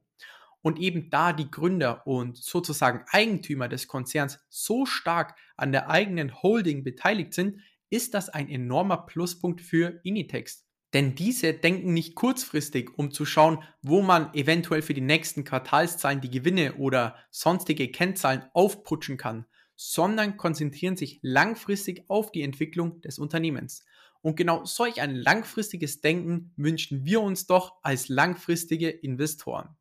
Und 0.61 0.79
eben 0.79 1.09
da 1.09 1.33
die 1.33 1.49
Gründer 1.49 2.05
und 2.05 2.37
sozusagen 2.37 3.03
Eigentümer 3.09 3.67
des 3.67 3.87
Konzerns 3.87 4.39
so 4.49 4.85
stark 4.85 5.35
an 5.57 5.71
der 5.71 5.89
eigenen 5.89 6.41
Holding 6.41 6.83
beteiligt 6.83 7.33
sind, 7.33 7.59
ist 7.89 8.13
das 8.13 8.29
ein 8.29 8.47
enormer 8.47 9.05
Pluspunkt 9.05 9.61
für 9.61 9.99
Initex. 10.03 10.65
Denn 10.93 11.15
diese 11.15 11.53
denken 11.53 11.93
nicht 11.93 12.15
kurzfristig, 12.15 12.91
um 12.97 13.11
zu 13.11 13.25
schauen, 13.25 13.63
wo 13.81 14.01
man 14.01 14.33
eventuell 14.33 14.81
für 14.81 14.93
die 14.93 15.01
nächsten 15.01 15.43
Quartalszahlen 15.43 16.21
die 16.21 16.29
Gewinne 16.29 16.75
oder 16.75 17.15
sonstige 17.31 17.89
Kennzahlen 17.89 18.43
aufputschen 18.53 19.17
kann, 19.17 19.45
sondern 19.75 20.37
konzentrieren 20.37 20.97
sich 20.97 21.19
langfristig 21.21 22.03
auf 22.07 22.31
die 22.31 22.43
Entwicklung 22.43 23.01
des 23.01 23.19
Unternehmens. 23.19 23.85
Und 24.21 24.35
genau 24.35 24.65
solch 24.65 25.01
ein 25.01 25.15
langfristiges 25.15 26.01
Denken 26.01 26.53
wünschen 26.55 27.05
wir 27.05 27.21
uns 27.21 27.47
doch 27.47 27.79
als 27.81 28.07
langfristige 28.07 28.89
Investoren. 28.89 29.75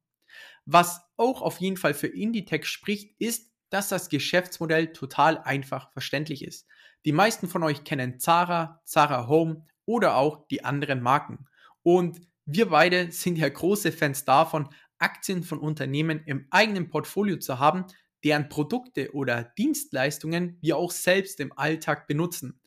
Was 0.65 1.03
auch 1.17 1.43
auf 1.43 1.59
jeden 1.61 1.77
Fall 1.77 1.95
für 1.95 2.07
Inditex 2.07 2.69
spricht, 2.69 3.21
ist, 3.21 3.51
dass 3.71 3.89
das 3.89 4.09
Geschäftsmodell 4.09 4.93
total 4.93 5.39
einfach 5.39 5.93
verständlich 5.93 6.45
ist. 6.45 6.67
Die 7.05 7.13
meisten 7.13 7.49
von 7.49 7.63
euch 7.63 7.85
kennen 7.85 8.19
Zara, 8.19 8.81
Zara 8.85 9.27
Home 9.29 9.67
oder 9.87 10.17
auch 10.17 10.47
die 10.49 10.65
anderen 10.65 11.01
Marken. 11.01 11.47
Und 11.83 12.21
wir 12.45 12.69
beide 12.69 13.11
sind 13.13 13.39
ja 13.39 13.49
große 13.49 13.93
Fans 13.93 14.25
davon, 14.25 14.69
Aktien 14.99 15.43
von 15.43 15.59
Unternehmen 15.59 16.23
im 16.27 16.47
eigenen 16.51 16.91
Portfolio 16.91 17.39
zu 17.39 17.59
haben, 17.59 17.87
deren 18.23 18.49
Produkte 18.49 19.15
oder 19.15 19.45
Dienstleistungen 19.57 20.59
wir 20.61 20.77
auch 20.77 20.91
selbst 20.91 21.41
im 21.41 21.57
Alltag 21.57 22.07
benutzen. 22.07 22.60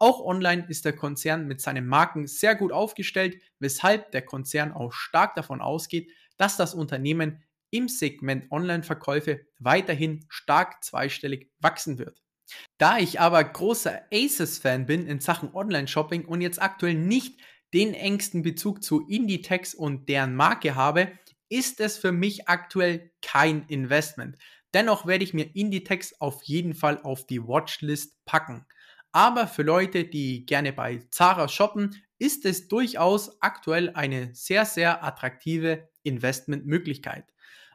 Auch 0.00 0.24
online 0.24 0.66
ist 0.68 0.84
der 0.84 0.94
Konzern 0.94 1.46
mit 1.46 1.60
seinen 1.60 1.86
Marken 1.86 2.26
sehr 2.26 2.54
gut 2.54 2.72
aufgestellt, 2.72 3.40
weshalb 3.58 4.12
der 4.12 4.22
Konzern 4.22 4.72
auch 4.72 4.92
stark 4.92 5.34
davon 5.34 5.60
ausgeht, 5.60 6.10
dass 6.36 6.56
das 6.56 6.74
Unternehmen 6.74 7.42
im 7.70 7.88
Segment 7.88 8.50
Online-Verkäufe 8.50 9.46
weiterhin 9.58 10.24
stark 10.28 10.82
zweistellig 10.82 11.50
wachsen 11.60 11.98
wird. 11.98 12.22
Da 12.78 12.98
ich 12.98 13.20
aber 13.20 13.44
großer 13.44 14.02
Aces-Fan 14.12 14.86
bin 14.86 15.06
in 15.06 15.20
Sachen 15.20 15.52
Online-Shopping 15.54 16.24
und 16.24 16.40
jetzt 16.40 16.62
aktuell 16.62 16.94
nicht 16.94 17.40
den 17.74 17.92
engsten 17.92 18.42
Bezug 18.42 18.82
zu 18.82 19.06
Inditex 19.06 19.74
und 19.74 20.08
deren 20.08 20.34
Marke 20.34 20.74
habe, 20.74 21.12
ist 21.50 21.80
es 21.80 21.98
für 21.98 22.12
mich 22.12 22.48
aktuell 22.48 23.10
kein 23.20 23.66
Investment. 23.68 24.36
Dennoch 24.74 25.06
werde 25.06 25.24
ich 25.24 25.34
mir 25.34 25.54
Inditex 25.54 26.20
auf 26.20 26.42
jeden 26.44 26.74
Fall 26.74 27.00
auf 27.02 27.26
die 27.26 27.42
Watchlist 27.42 28.24
packen. 28.24 28.66
Aber 29.18 29.48
für 29.48 29.64
Leute, 29.64 30.04
die 30.04 30.46
gerne 30.46 30.72
bei 30.72 31.02
Zara 31.10 31.48
shoppen, 31.48 32.00
ist 32.20 32.44
es 32.44 32.68
durchaus 32.68 33.42
aktuell 33.42 33.90
eine 33.94 34.32
sehr, 34.32 34.64
sehr 34.64 35.02
attraktive 35.02 35.88
Investmentmöglichkeit. 36.04 37.24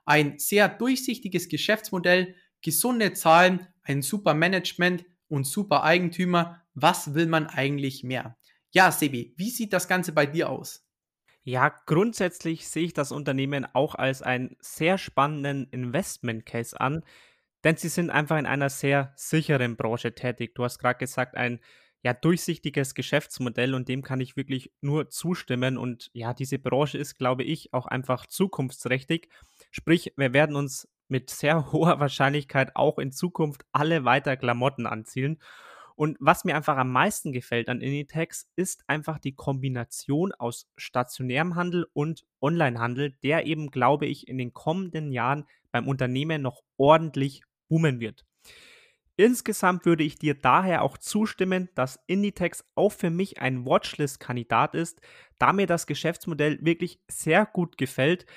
Ein 0.05 0.39
sehr 0.39 0.69
durchsichtiges 0.69 1.49
Geschäftsmodell, 1.49 2.33
gesunde 2.61 3.11
Zahlen, 3.11 3.67
ein 3.81 4.01
super 4.01 4.33
Management 4.33 5.03
und 5.27 5.45
super 5.45 5.83
Eigentümer. 5.83 6.61
Was 6.75 7.13
will 7.13 7.27
man 7.27 7.47
eigentlich 7.47 8.05
mehr? 8.05 8.37
Ja, 8.71 8.89
Sebi, 8.93 9.33
wie 9.35 9.49
sieht 9.49 9.73
das 9.73 9.89
Ganze 9.89 10.13
bei 10.13 10.25
dir 10.25 10.49
aus? 10.49 10.87
Ja, 11.43 11.75
grundsätzlich 11.87 12.69
sehe 12.69 12.85
ich 12.85 12.93
das 12.93 13.11
Unternehmen 13.11 13.67
auch 13.73 13.95
als 13.95 14.21
einen 14.21 14.55
sehr 14.61 14.97
spannenden 14.97 15.67
Investment 15.71 16.45
Case 16.45 16.79
an, 16.79 17.03
denn 17.63 17.77
sie 17.77 17.89
sind 17.89 18.09
einfach 18.09 18.37
in 18.37 18.45
einer 18.45 18.69
sehr 18.69 19.13
sicheren 19.15 19.77
Branche 19.77 20.13
tätig. 20.15 20.55
Du 20.55 20.63
hast 20.63 20.79
gerade 20.79 20.99
gesagt, 20.99 21.35
ein 21.35 21.59
ja 22.03 22.13
durchsichtiges 22.13 22.95
Geschäftsmodell 22.95 23.73
und 23.73 23.87
dem 23.87 24.01
kann 24.01 24.19
ich 24.19 24.35
wirklich 24.35 24.71
nur 24.81 25.09
zustimmen 25.09 25.77
und 25.77 26.09
ja, 26.13 26.33
diese 26.33 26.59
Branche 26.59 26.97
ist, 26.97 27.17
glaube 27.17 27.43
ich, 27.43 27.73
auch 27.73 27.85
einfach 27.85 28.27
zukunftsträchtig. 28.27 29.29
Sprich, 29.71 30.13
wir 30.17 30.33
werden 30.33 30.57
uns 30.57 30.89
mit 31.07 31.29
sehr 31.29 31.71
hoher 31.71 31.99
Wahrscheinlichkeit 31.99 32.75
auch 32.75 32.99
in 32.99 33.11
Zukunft 33.11 33.65
alle 33.71 34.03
weiter 34.03 34.35
Klamotten 34.35 34.85
anziehen. 34.85 35.41
Und 35.95 36.17
was 36.19 36.43
mir 36.43 36.55
einfach 36.55 36.77
am 36.77 36.91
meisten 36.91 37.31
gefällt 37.31 37.69
an 37.69 37.79
Initex, 37.79 38.49
ist 38.55 38.83
einfach 38.87 39.19
die 39.19 39.35
Kombination 39.35 40.31
aus 40.33 40.67
stationärem 40.75 41.55
Handel 41.55 41.85
und 41.93 42.25
Onlinehandel, 42.41 43.11
der 43.23 43.45
eben, 43.45 43.69
glaube 43.69 44.07
ich, 44.07 44.27
in 44.27 44.39
den 44.39 44.53
kommenden 44.53 45.11
Jahren 45.11 45.45
beim 45.71 45.87
Unternehmen 45.87 46.41
noch 46.41 46.63
ordentlich 46.77 47.43
boomen 47.73 47.99
wird. 47.99 48.23
Insgesamt 49.15 49.85
würde 49.87 50.03
ich 50.03 50.15
dir 50.15 50.35
daher 50.35 50.83
auch 50.83 50.95
zustimmen, 50.95 51.69
dass 51.73 51.99
Inditex 52.05 52.63
auch 52.75 52.91
für 52.91 53.09
mich 53.09 53.41
ein 53.41 53.65
Watchlist-Kandidat 53.65 54.75
ist, 54.75 55.01
da 55.39 55.53
mir 55.53 55.65
das 55.65 55.87
Geschäftsmodell 55.87 56.59
wirklich 56.61 56.99
sehr 57.07 57.47
gut 57.47 57.79
gefällt. 57.79 58.27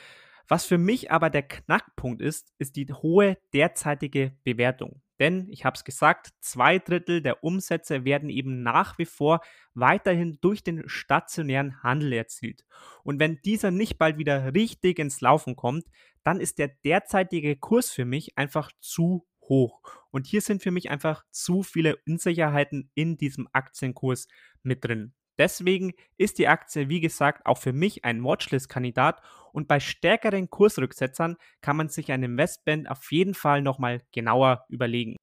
Was 0.49 0.65
für 0.65 0.79
mich 0.79 1.11
aber 1.11 1.29
der 1.29 1.43
Knackpunkt 1.43 2.23
ist, 2.23 2.55
ist 2.59 2.77
die 2.77 2.87
hohe 2.91 3.37
derzeitige 3.53 4.33
Bewertung. 4.43 5.03
Denn, 5.19 5.49
ich 5.51 5.65
habe 5.65 5.75
es 5.75 5.85
gesagt, 5.85 6.31
zwei 6.41 6.79
Drittel 6.79 7.23
der 7.23 7.43
Umsätze 7.43 8.05
werden 8.05 8.29
eben 8.29 8.63
nach 8.63 8.99
wie 8.99 9.07
vor 9.07 9.41
weiterhin 9.75 10.39
durch 10.41 10.63
den 10.63 10.89
stationären 10.89 11.83
Handel 11.83 12.13
erzielt. 12.13 12.65
Und 13.03 13.19
wenn 13.19 13.41
dieser 13.43 13.71
nicht 13.71 13.99
bald 13.99 14.19
wieder 14.19 14.55
richtig 14.55 14.99
ins 14.99 15.21
Laufen 15.21 15.57
kommt, 15.57 15.87
dann 16.23 16.41
ist 16.41 16.59
der 16.59 16.69
derzeitige 16.85 17.57
Kurs 17.57 17.91
für 17.91 18.05
mich 18.05 18.37
einfach 18.37 18.71
zu 18.81 19.27
hoch. 19.43 19.81
Und 20.11 20.27
hier 20.27 20.41
sind 20.41 20.63
für 20.63 20.71
mich 20.71 20.91
einfach 20.91 21.25
zu 21.31 21.63
viele 21.63 21.97
Unsicherheiten 22.07 22.91
in 22.95 23.17
diesem 23.17 23.49
Aktienkurs 23.53 24.29
mit 24.63 24.85
drin. 24.85 25.15
Deswegen 25.39 25.93
ist 26.17 26.39
die 26.39 26.49
Aktie, 26.49 26.89
wie 26.89 27.01
gesagt, 27.01 27.47
auch 27.47 27.59
für 27.59 27.73
mich 27.73 28.05
ein 28.05 28.23
Watchlist-Kandidat 28.25 29.21
und 29.53 29.69
bei 29.69 29.81
stärkeren 29.81 30.51
Kursrücksetzern 30.51 31.37
kann 31.61 31.77
man 31.77 31.89
sich 31.89 32.13
ein 32.13 32.23
Investment 32.23 32.91
auf 32.91 33.11
jeden 33.11 33.35
Fall 33.35 33.63
nochmal 33.63 34.03
genauer 34.13 34.65
überlegen. 34.69 35.17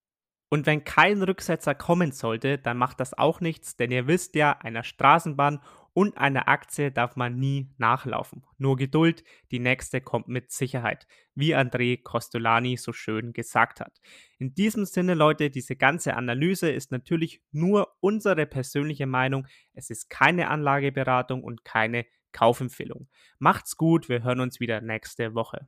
Und 0.54 0.68
wenn 0.68 0.84
kein 0.84 1.24
Rücksetzer 1.24 1.74
kommen 1.74 2.12
sollte, 2.12 2.60
dann 2.60 2.78
macht 2.78 3.00
das 3.00 3.18
auch 3.18 3.42
nichts, 3.42 3.76
denn 3.76 3.90
ihr 3.90 4.06
wisst 4.06 4.36
ja, 4.36 4.52
einer 4.52 4.84
Straßenbahn 4.84 5.62
und 5.94 6.18
einer 6.18 6.48
Aktie 6.48 6.92
darf 6.92 7.16
man 7.16 7.36
nie 7.36 7.70
nachlaufen. 7.78 8.44
Nur 8.58 8.78
Geduld, 8.78 9.24
die 9.52 9.60
nächste 9.60 10.02
kommt 10.02 10.28
mit 10.28 10.52
Sicherheit, 10.52 11.08
wie 11.36 11.56
André 11.56 12.02
Costolani 12.02 12.78
so 12.78 12.94
schön 12.94 13.34
gesagt 13.34 13.80
hat. 13.80 14.02
In 14.40 14.56
diesem 14.56 14.86
Sinne, 14.86 15.14
Leute, 15.14 15.50
diese 15.50 15.76
ganze 15.76 16.16
Analyse 16.16 16.72
ist 16.72 16.92
natürlich 16.92 17.42
nur 17.52 17.96
unsere 18.00 18.46
persönliche 18.46 19.06
Meinung. 19.06 19.48
Es 19.74 19.90
ist 19.90 20.10
keine 20.10 20.50
Anlageberatung 20.50 21.44
und 21.44 21.64
keine 21.64 22.06
Kaufempfehlung. 22.32 23.08
Macht's 23.38 23.78
gut, 23.78 24.10
wir 24.10 24.24
hören 24.24 24.40
uns 24.40 24.60
wieder 24.60 24.82
nächste 24.82 25.36
Woche. 25.36 25.68